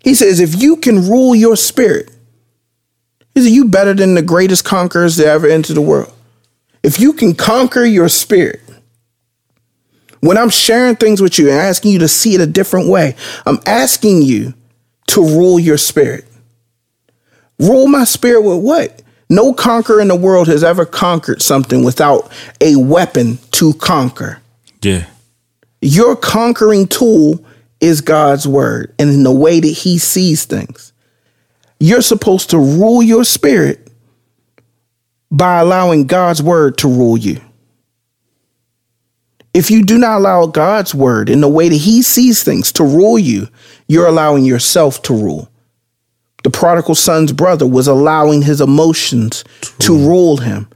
[0.04, 2.12] He says if you can rule your spirit,
[3.34, 6.14] he said you better than the greatest conquerors that ever entered the world.
[6.84, 8.62] If you can conquer your spirit,
[10.20, 13.16] when I'm sharing things with you and asking you to see it a different way,
[13.48, 14.54] I'm asking you
[15.12, 16.26] to rule your spirit.
[17.60, 19.02] Rule my spirit with what?
[19.30, 24.42] No conqueror in the world has ever conquered something without a weapon to conquer.
[24.82, 25.06] Yeah.
[25.82, 27.44] Your conquering tool
[27.80, 30.94] is God's word and in the way that he sees things.
[31.80, 33.92] You're supposed to rule your spirit
[35.32, 37.42] by allowing God's word to rule you.
[39.54, 42.84] If you do not allow God's word in the way that he sees things to
[42.84, 43.48] rule you,
[43.88, 45.50] you're allowing yourself to rule.
[46.44, 49.44] The prodigal son's brother was allowing his emotions
[49.80, 50.68] to rule him.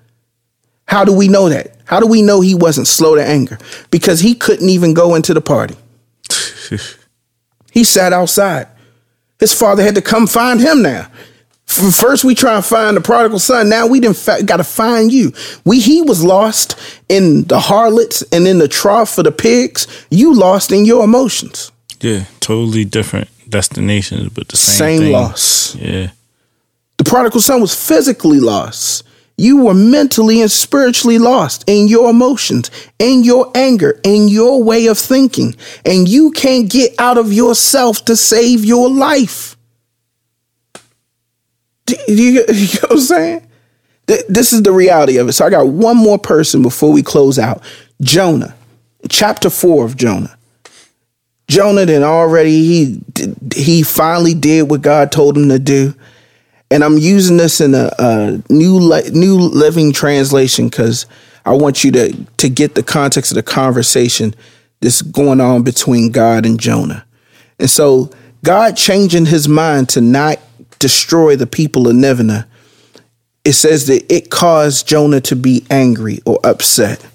[0.87, 1.77] How do we know that?
[1.85, 3.57] How do we know he wasn't slow to anger?
[3.91, 5.75] Because he couldn't even go into the party.
[7.75, 8.69] He sat outside.
[9.37, 11.11] His father had to come find him now.
[11.75, 13.69] First, we try and find the prodigal son.
[13.69, 15.33] Now we didn't fa- got to find you.
[15.65, 16.75] We he was lost
[17.09, 19.87] in the harlots and in the trough for the pigs.
[20.09, 21.71] You lost in your emotions.
[22.01, 22.25] Yeah.
[22.39, 25.75] Totally different destinations, but the same, Same loss.
[25.75, 26.11] Yeah.
[26.97, 29.03] The prodigal son was physically lost.
[29.37, 34.87] You were mentally and spiritually lost in your emotions, in your anger, in your way
[34.87, 35.55] of thinking.
[35.85, 39.54] And you can't get out of yourself to save your life.
[41.85, 42.45] Do you, you know
[42.81, 43.47] what I'm saying?
[44.07, 45.33] Th- This is the reality of it.
[45.33, 47.61] So I got one more person before we close out.
[48.01, 48.55] Jonah,
[49.09, 50.37] chapter four of Jonah.
[51.47, 53.01] Jonah then already he
[53.55, 55.93] he finally did what God told him to do
[56.71, 58.79] and I'm using this in a, a new
[59.11, 61.05] new living translation because
[61.45, 64.33] I want you to to get the context of the conversation
[64.81, 67.05] that's going on between God and Jonah.
[67.59, 68.09] And so
[68.43, 70.39] God changing his mind to not
[70.79, 72.47] destroy the people of Nineveh,
[73.43, 77.05] it says that it caused Jonah to be angry or upset.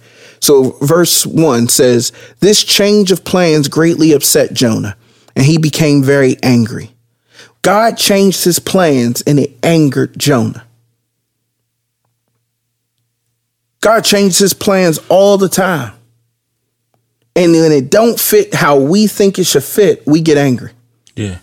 [0.40, 4.96] So verse 1 says, This change of plans greatly upset Jonah,
[5.36, 6.94] and he became very angry.
[7.62, 10.64] God changed his plans and it angered Jonah.
[13.80, 15.94] God changes his plans all the time.
[17.36, 20.72] And when it don't fit how we think it should fit, we get angry.
[21.16, 21.38] Yeah.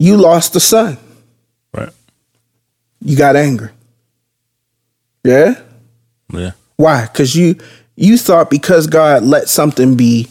[0.00, 0.96] You lost the son.
[1.74, 1.90] Right.
[3.02, 3.68] You got angry.
[5.22, 5.60] Yeah?
[6.32, 6.52] Yeah.
[6.76, 7.02] Why?
[7.06, 7.56] Because you
[7.96, 10.28] you thought because God let something be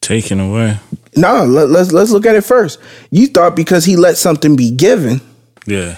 [0.00, 0.78] Taken away.
[1.16, 2.78] no, let, let's let's look at it first.
[3.10, 5.20] You thought because he let something be given
[5.66, 5.96] Yeah.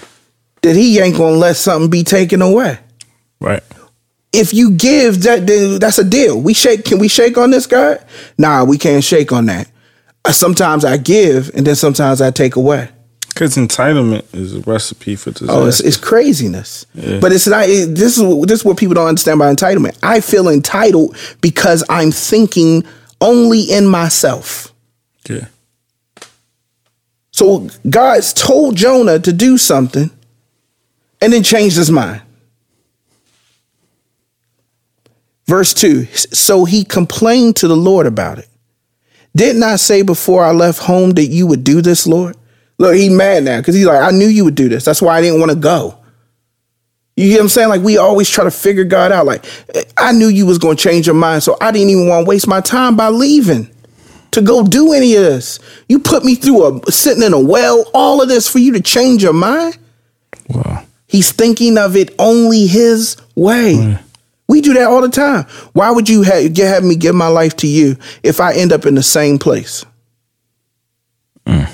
[0.62, 2.78] that he ain't gonna let something be taken away.
[3.40, 3.62] Right.
[4.32, 6.40] If you give, that then that's a deal.
[6.40, 6.84] We shake.
[6.84, 7.99] Can we shake on this guy?
[8.38, 9.68] Nah, we can't shake on that.
[10.33, 12.89] Sometimes I give, and then sometimes I take away.
[13.29, 15.53] Because entitlement is a recipe for disaster.
[15.53, 16.87] Oh, it's, it's craziness.
[16.95, 17.20] Yeah.
[17.20, 17.68] But it's not.
[17.68, 19.99] It, this is this is what people don't understand about entitlement.
[20.03, 22.85] I feel entitled because I'm thinking
[23.20, 24.72] only in myself.
[25.29, 25.47] yeah.
[27.31, 30.11] So God's told Jonah to do something,
[31.20, 32.22] and then changed his mind.
[35.47, 36.07] Verse two.
[36.07, 38.49] So he complained to the Lord about it.
[39.37, 42.37] Didn't I say before I left home that you would do this, Lord?
[42.78, 44.84] Look, he mad now because he's like, I knew you would do this.
[44.84, 45.99] That's why I didn't want to go.
[47.16, 47.68] You get what I'm saying?
[47.68, 49.26] Like we always try to figure God out.
[49.26, 49.45] Like
[49.97, 52.28] I knew you was going to change your mind, so I didn't even want to
[52.28, 53.70] waste my time by leaving
[54.32, 55.59] to go do any of this.
[55.89, 58.80] You put me through a sitting in a well, all of this for you to
[58.80, 59.78] change your mind.
[60.49, 60.84] Wow.
[61.09, 63.99] He's thinking of it only his way.
[64.49, 65.44] We do that all the time.
[65.72, 68.86] Why would you have, have me give my life to you if I end up
[68.86, 69.84] in the same place?
[71.47, 71.68] Mm.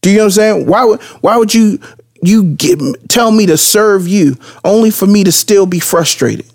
[0.00, 0.66] Do you know what I'm saying?
[0.66, 1.80] Why would why would you
[2.22, 6.46] you get, tell me to serve you only for me to still be frustrated?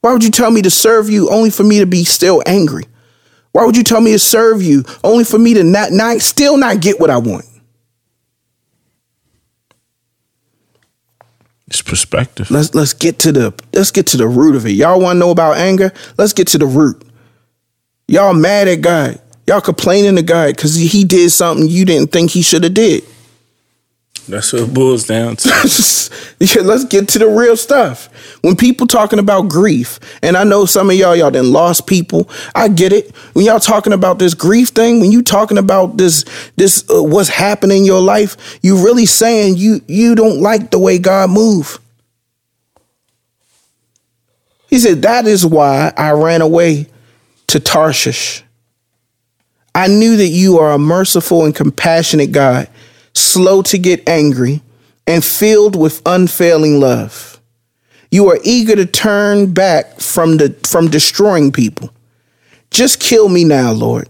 [0.00, 2.84] Why would you tell me to serve you only for me to be still angry?
[3.52, 6.56] Why would you tell me to serve you only for me to not, not still
[6.56, 7.44] not get what I want?
[11.68, 12.50] It's perspective.
[12.50, 14.72] Let's let's get to the let's get to the root of it.
[14.72, 15.92] Y'all want to know about anger?
[16.16, 17.04] Let's get to the root.
[18.06, 19.20] Y'all mad at God.
[19.46, 23.04] Y'all complaining to God because he did something you didn't think he should have did.
[24.28, 25.48] That's what it boils down to.
[26.40, 28.06] yeah, let's get to the real stuff.
[28.42, 32.30] When people talking about grief, and I know some of y'all y'all done lost people.
[32.54, 33.14] I get it.
[33.32, 36.24] When y'all talking about this grief thing, when you talking about this
[36.56, 40.78] this uh, what's happening in your life, you really saying you you don't like the
[40.78, 41.80] way God move.
[44.68, 46.86] He said that is why I ran away
[47.48, 48.44] to Tarshish.
[49.74, 52.68] I knew that you are a merciful and compassionate God,
[53.18, 54.62] slow to get angry
[55.06, 57.40] and filled with unfailing love.
[58.10, 61.90] You are eager to turn back from the from destroying people.
[62.70, 64.08] Just kill me now, Lord.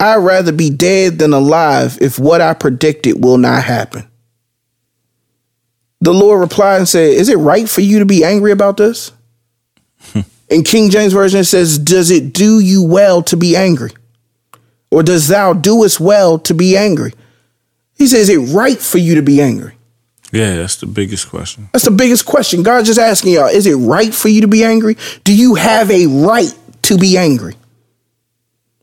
[0.00, 4.08] I'd rather be dead than alive if what I predicted will not happen.
[6.00, 9.12] The Lord replied and said, Is it right for you to be angry about this?
[10.50, 13.92] In King James Version, it says, Does it do you well to be angry?
[14.90, 17.14] Or does thou doest well to be angry?
[17.96, 19.74] He says, Is it right for you to be angry?
[20.32, 21.68] Yeah, that's the biggest question.
[21.72, 22.64] That's the biggest question.
[22.64, 24.96] God's just asking y'all, is it right for you to be angry?
[25.22, 27.54] Do you have a right to be angry?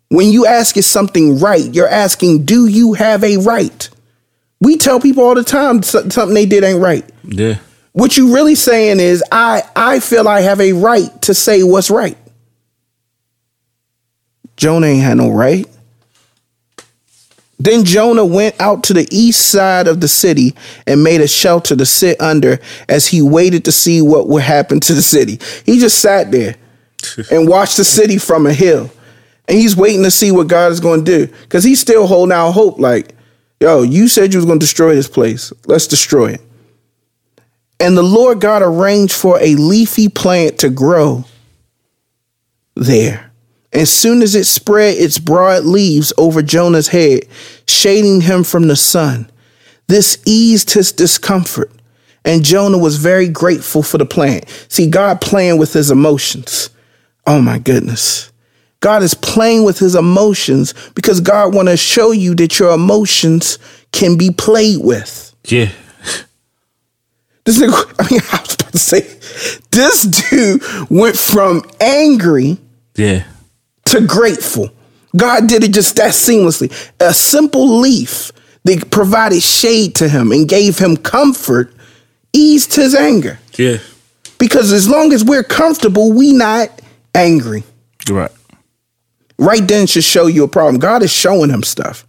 [0.08, 3.90] When you ask is something right, you're asking, do you have a right?
[4.62, 7.04] We tell people all the time something they did ain't right.
[7.24, 7.58] Yeah.
[7.94, 11.90] What you really saying is, I I feel I have a right to say what's
[11.90, 12.18] right.
[14.56, 15.68] Jonah ain't had no right.
[17.64, 20.56] Then Jonah went out to the east side of the city
[20.88, 22.60] and made a shelter to sit under
[22.90, 25.40] as he waited to see what would happen to the city.
[25.64, 26.56] He just sat there
[27.32, 28.90] and watched the city from a hill.
[29.48, 32.34] And he's waiting to see what God is going to do because he's still holding
[32.34, 33.14] out hope like,
[33.60, 35.54] yo, you said you was going to destroy this place.
[35.68, 36.42] Let's destroy it.
[37.80, 41.26] And the Lord God arranged for a leafy plant to grow
[42.76, 43.31] there.
[43.74, 47.26] As soon as it spread its broad leaves over Jonah's head,
[47.68, 49.30] shading him from the sun,
[49.88, 51.72] this eased his discomfort.
[52.24, 54.48] And Jonah was very grateful for the plant.
[54.68, 56.70] See, God playing with his emotions.
[57.26, 58.32] Oh my goodness.
[58.82, 63.58] God is playing with his emotions because God want to show you that your emotions
[63.92, 65.36] can be played with.
[65.46, 65.72] Yeah.
[67.46, 69.02] This nigga, I mean, I was about to say,
[69.72, 72.58] this dude went from angry
[72.96, 73.24] Yeah.
[73.86, 74.70] To grateful.
[75.16, 76.72] God did it just that seamlessly.
[77.00, 78.32] A simple leaf
[78.64, 81.74] that provided shade to him and gave him comfort
[82.34, 83.40] eased his anger.
[83.58, 83.78] Yeah.
[84.38, 86.82] Because as long as we're comfortable, we not
[87.14, 87.64] angry.
[88.10, 88.32] Right.
[89.38, 90.80] Right then should show you a problem.
[90.80, 92.06] God is showing him stuff.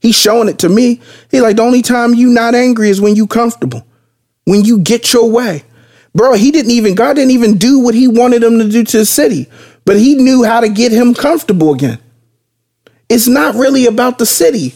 [0.00, 1.00] He's showing it to me.
[1.30, 3.86] He's like, the only time you not angry is when you comfortable.
[4.44, 5.64] When you get your way.
[6.14, 8.98] Bro, he didn't even, God didn't even do what he wanted him to do to
[8.98, 9.48] the city,
[9.84, 11.98] but he knew how to get him comfortable again.
[13.08, 14.74] It's not really about the city.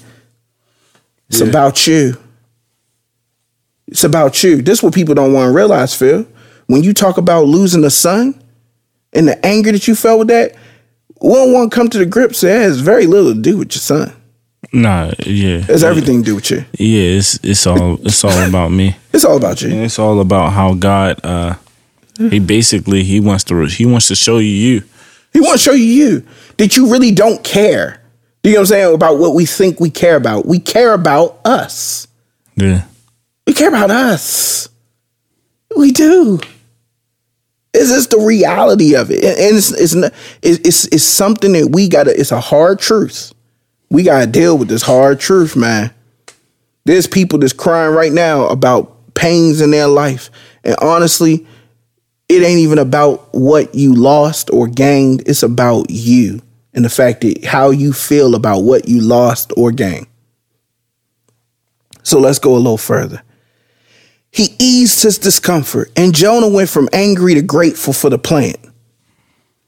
[1.28, 1.46] It's Yeah.
[1.46, 2.16] about you.
[3.88, 4.60] It's about you.
[4.62, 6.26] This is what people don't want to realize, Phil.
[6.66, 8.34] When you talk about losing the son
[9.14, 10.54] and the anger that you felt with that,
[11.20, 13.80] want to come to the grips that it has very little to do with your
[13.80, 14.12] son.
[14.72, 15.64] Nah, yeah.
[15.68, 16.64] It's everything to do with you.
[16.78, 18.96] Yeah, it's it's all it's all about me.
[19.12, 19.70] It's all about you.
[19.70, 21.54] And it's all about how God uh
[22.30, 24.82] he basically he wants to he wants to show you you.
[25.38, 26.26] He wants to show you you
[26.56, 28.02] that you really don't care.
[28.42, 30.46] Do you know what I'm saying about what we think we care about?
[30.46, 32.08] We care about us.
[32.56, 32.82] Yeah.
[33.46, 34.68] We care about us.
[35.76, 36.40] We do.
[37.72, 39.94] It's just the reality of it, and it's it's
[40.42, 42.18] it's, it's something that we gotta.
[42.18, 43.32] It's a hard truth.
[43.90, 45.92] We gotta deal with this hard truth, man.
[46.84, 50.32] There's people that's crying right now about pains in their life,
[50.64, 51.46] and honestly,
[52.28, 55.22] it ain't even about what you lost or gained.
[55.26, 56.42] It's about you
[56.74, 60.06] and the fact that how you feel about what you lost or gained.
[62.02, 63.22] So let's go a little further.
[64.30, 68.58] He eased his discomfort, and Jonah went from angry to grateful for the plant.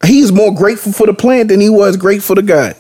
[0.05, 2.77] He's more grateful for the plant than he was grateful to God.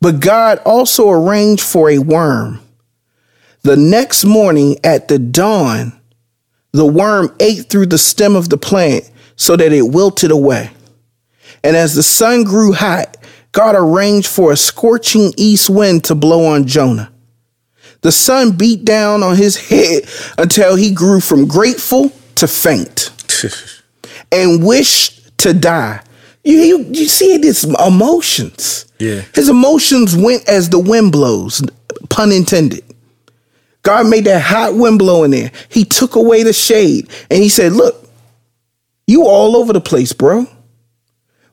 [0.00, 2.60] But God also arranged for a worm.
[3.62, 5.97] The next morning at the dawn,
[6.78, 10.70] the worm ate through the stem of the plant so that it wilted away.
[11.64, 13.16] And as the sun grew hot,
[13.50, 17.12] God arranged for a scorching east wind to blow on Jonah.
[18.02, 20.04] The sun beat down on his head
[20.38, 23.10] until he grew from grateful to faint
[24.30, 26.00] and wished to die.
[26.44, 28.86] You, you, you see his emotions.
[29.00, 29.22] Yeah.
[29.34, 31.60] His emotions went as the wind blows,
[32.08, 32.84] pun intended.
[33.88, 35.50] God made that hot wind blow in there.
[35.70, 38.06] He took away the shade and he said, Look,
[39.06, 40.46] you all over the place, bro.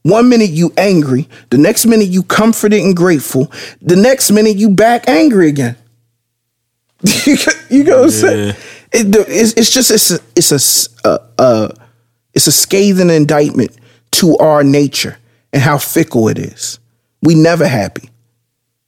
[0.02, 3.50] One minute you angry, the next minute you comforted and grateful,
[3.82, 5.78] the next minute you back angry again.
[7.70, 8.56] you know what I'm saying?
[8.92, 11.70] It, it's, it's, just it's a, it's a uh, uh,
[12.34, 13.72] it's a scathing indictment
[14.12, 15.18] to our nature
[15.54, 16.80] and how fickle it is.
[17.22, 18.10] We never happy.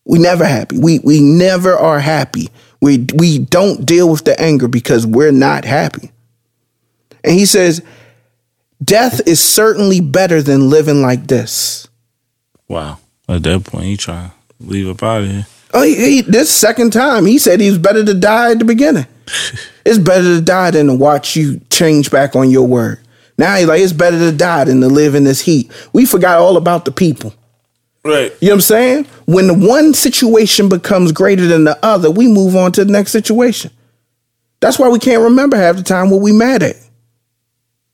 [0.03, 0.77] We never happy.
[0.77, 2.49] We we never are happy.
[2.81, 6.11] We we don't deal with the anger because we're not happy.
[7.23, 7.83] And he says,
[8.83, 11.87] death is certainly better than living like this.
[12.67, 12.99] Wow.
[13.27, 15.47] At that point, he trying to leave up out of here.
[15.73, 18.65] Oh, he, he, this second time, he said he was better to die at the
[18.65, 19.05] beginning.
[19.85, 22.99] it's better to die than to watch you change back on your word.
[23.37, 25.71] Now he's like, it's better to die than to live in this heat.
[25.93, 27.33] We forgot all about the people.
[28.03, 28.33] Right.
[28.39, 29.05] You know what I'm saying?
[29.25, 33.11] When the one situation becomes greater than the other, we move on to the next
[33.11, 33.71] situation.
[34.59, 36.75] That's why we can't remember half the time what we mad at.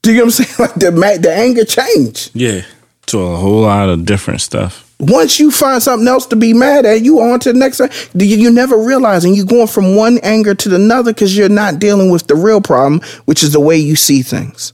[0.02, 0.56] Do you know what I'm saying?
[0.58, 2.30] Like the the anger changed.
[2.34, 2.62] Yeah.
[3.06, 4.84] To a whole lot of different stuff.
[5.00, 7.80] Once you find something else to be mad at, you on to the next.
[8.14, 12.10] You, you never realizing you're going from one anger to another because you're not dealing
[12.10, 14.72] with the real problem, which is the way you see things.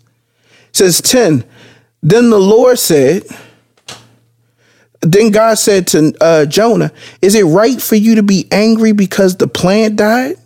[0.69, 1.45] It says 10.
[2.03, 3.25] Then the Lord said,
[5.01, 6.93] then God said to uh, Jonah,
[7.23, 10.37] Is it right for you to be angry because the plant died?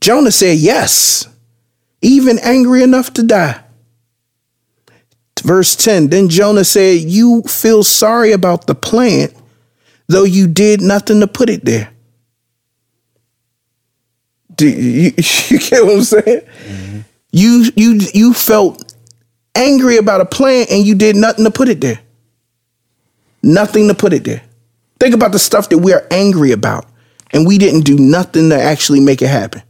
[0.00, 1.26] Jonah said, Yes,
[2.02, 3.62] even angry enough to die.
[5.42, 9.34] Verse 10 Then Jonah said, You feel sorry about the plant,
[10.08, 11.90] though you did nothing to put it there.
[14.54, 15.12] Do you,
[15.48, 16.24] you get what I'm saying?
[16.24, 17.00] Mm-hmm.
[17.32, 18.94] You you you felt
[19.54, 22.01] angry about a plant and you did nothing to put it there.
[23.42, 24.42] Nothing to put it there.
[25.00, 26.86] Think about the stuff that we are angry about
[27.32, 29.62] and we didn't do nothing to actually make it happen.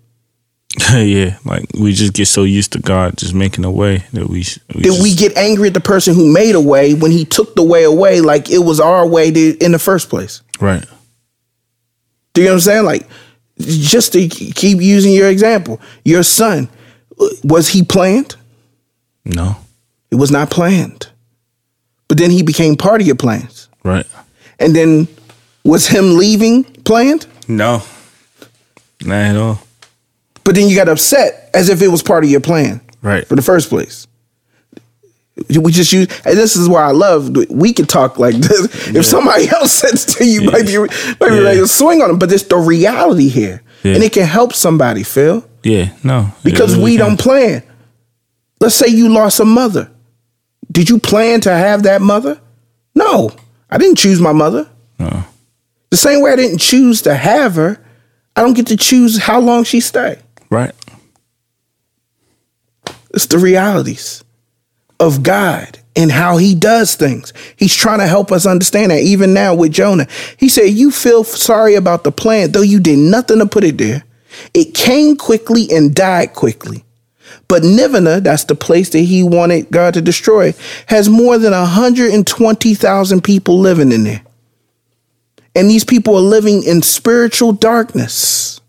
[0.94, 4.44] yeah, like we just get so used to God just making a way that we,
[4.74, 7.54] we that we get angry at the person who made a way when he took
[7.54, 10.40] the way away, like it was our way to, in the first place.
[10.60, 10.84] Right.
[12.32, 12.84] Do you know what I'm saying?
[12.86, 13.06] Like,
[13.58, 16.70] just to keep using your example, your son
[17.44, 18.36] was he planned?
[19.26, 19.56] No,
[20.10, 21.08] it was not planned.
[22.08, 23.61] But then he became part of your plans.
[23.84, 24.06] Right.
[24.58, 25.08] And then
[25.64, 27.26] was him leaving planned?
[27.48, 27.82] No,
[29.04, 29.60] not at all.
[30.44, 32.80] But then you got upset as if it was part of your plan.
[33.00, 33.26] Right.
[33.26, 34.06] For the first place.
[35.48, 37.34] We just use, and this is why I love.
[37.50, 38.88] We can talk like this.
[38.92, 39.00] Yeah.
[39.00, 40.50] If somebody else says to you, yeah.
[40.50, 41.54] might be, might be yeah.
[41.54, 42.18] to swing on them.
[42.18, 43.94] But it's the reality here, yeah.
[43.94, 45.02] and it can help somebody.
[45.02, 45.44] Phil.
[45.62, 45.92] Yeah.
[46.04, 46.32] No.
[46.44, 47.06] Because really we can.
[47.06, 47.62] don't plan.
[48.60, 49.90] Let's say you lost a mother.
[50.70, 52.40] Did you plan to have that mother?
[52.94, 53.30] No,
[53.72, 54.68] I didn't choose my mother.
[54.98, 55.24] No.
[55.90, 57.82] The same way I didn't choose to have her,
[58.36, 60.18] I don't get to choose how long she stay.
[60.50, 60.72] Right.
[63.14, 64.22] It's the realities
[65.00, 67.32] of God and how he does things.
[67.56, 70.06] He's trying to help us understand that even now with Jonah.
[70.36, 73.78] He said, You feel sorry about the plant, though you did nothing to put it
[73.78, 74.04] there.
[74.52, 76.84] It came quickly and died quickly.
[77.48, 80.54] But Nineveh, that's the place that he wanted God to destroy,
[80.86, 84.22] has more than 120,000 people living in there.
[85.54, 88.60] And these people are living in spiritual darkness.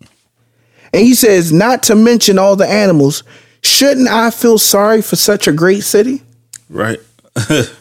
[0.94, 3.24] And he says, not to mention all the animals.
[3.64, 6.22] Shouldn't I feel sorry for such a great city?
[6.70, 7.00] Right.
[7.34, 7.72] the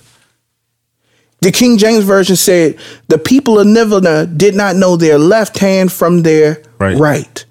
[1.53, 2.79] King James Version said,
[3.09, 6.97] the people of Nineveh did not know their left hand from their right.
[6.97, 7.45] right.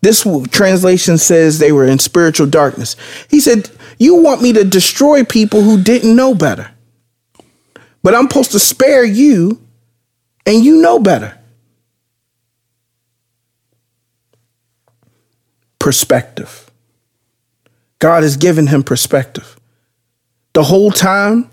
[0.00, 2.96] This translation says they were in spiritual darkness.
[3.28, 6.70] He said, You want me to destroy people who didn't know better,
[8.02, 9.60] but I'm supposed to spare you,
[10.46, 11.36] and you know better.
[15.78, 16.70] Perspective.
[17.98, 19.58] God has given him perspective.
[20.52, 21.50] The whole time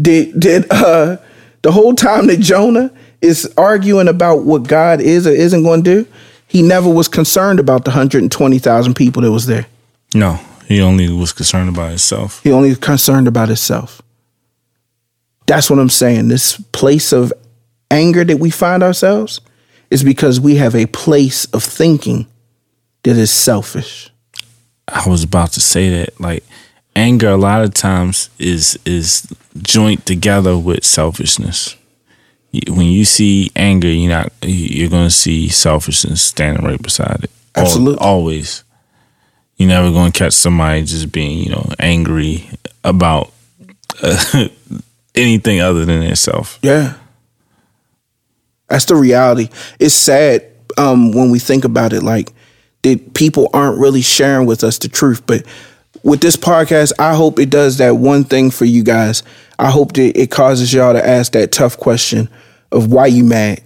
[0.00, 1.16] did did uh
[1.62, 2.92] the whole time that Jonah
[3.22, 6.10] is arguing about what God is or isn't going to do,
[6.54, 9.66] he never was concerned about the 120,000 people that was there.
[10.14, 10.38] No,
[10.68, 12.40] he only was concerned about himself.
[12.44, 14.00] He only concerned about himself.
[15.46, 16.28] That's what I'm saying.
[16.28, 17.32] This place of
[17.90, 19.40] anger that we find ourselves
[19.90, 22.28] is because we have a place of thinking
[23.02, 24.12] that is selfish.
[24.86, 26.44] I was about to say that like
[26.94, 29.26] anger a lot of times is is
[29.60, 31.74] joint together with selfishness
[32.68, 37.30] when you see anger, you're not you're going to see selfishness standing right beside it.
[37.54, 38.64] Absolutely, always.
[39.56, 42.48] You're never going to catch somebody just being you know angry
[42.82, 43.32] about
[44.02, 44.48] uh,
[45.14, 46.58] anything other than itself.
[46.62, 46.94] Yeah,
[48.68, 49.48] that's the reality.
[49.78, 50.44] It's sad
[50.76, 52.02] um, when we think about it.
[52.02, 52.32] Like
[52.82, 55.44] that, people aren't really sharing with us the truth, but
[56.02, 59.22] with this podcast, I hope it does that one thing for you guys.
[59.58, 62.28] I hope that it causes y'all to ask that tough question
[62.74, 63.62] of why you mad?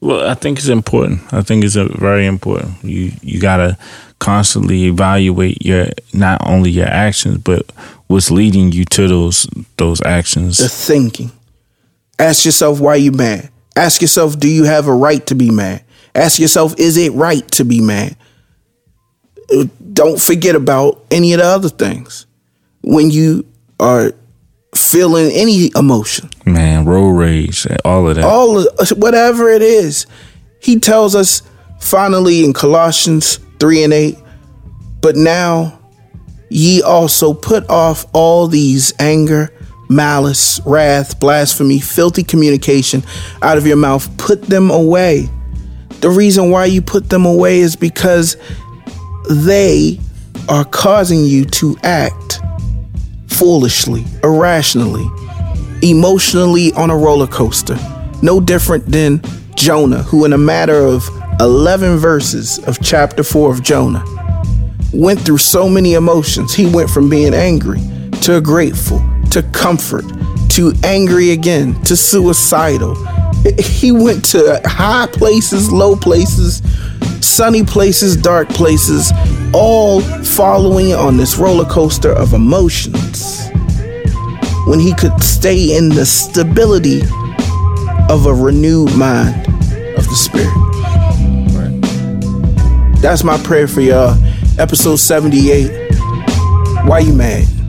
[0.00, 1.20] Well, I think it's important.
[1.32, 2.82] I think it's very important.
[2.82, 3.78] You you gotta
[4.18, 7.70] constantly evaluate your not only your actions but
[8.06, 9.46] what's leading you to those
[9.76, 10.58] those actions.
[10.58, 11.30] The thinking.
[12.18, 13.50] Ask yourself why you mad.
[13.76, 15.84] Ask yourself, do you have a right to be mad?
[16.14, 18.16] Ask yourself, is it right to be mad?
[19.54, 22.26] Uh, don't forget about any of the other things.
[22.82, 23.46] When you
[23.78, 24.12] are
[24.80, 26.30] feeling any emotion.
[26.46, 28.24] Man, road rage, all of that.
[28.24, 30.06] All of, uh, whatever it is.
[30.60, 31.42] He tells us
[31.80, 34.18] finally in Colossians 3 and 8,
[35.00, 35.78] but now
[36.50, 39.52] ye also put off all these anger,
[39.88, 43.02] malice, wrath, blasphemy, filthy communication
[43.42, 44.16] out of your mouth.
[44.18, 45.28] Put them away.
[46.00, 48.36] The reason why you put them away is because
[49.28, 50.00] they
[50.48, 52.39] are causing you to act
[53.40, 55.10] foolishly, irrationally,
[55.80, 57.74] emotionally on a roller coaster.
[58.20, 59.22] No different than
[59.54, 61.08] Jonah, who, in a matter of
[61.40, 64.04] 11 verses of chapter 4 of Jonah,
[64.92, 66.52] went through so many emotions.
[66.52, 67.80] He went from being angry
[68.20, 70.04] to grateful to comfort
[70.50, 72.94] to angry again to suicidal.
[73.58, 76.60] He went to high places, low places,
[77.20, 79.12] sunny places, dark places,
[79.52, 83.48] all following on this roller coaster of emotions
[84.66, 87.02] when he could stay in the stability
[88.08, 89.46] of a renewed mind
[89.96, 90.50] of the spirit.
[93.00, 94.16] That's my prayer for y'all.
[94.58, 95.90] Episode 78.
[96.84, 97.59] Why you mad?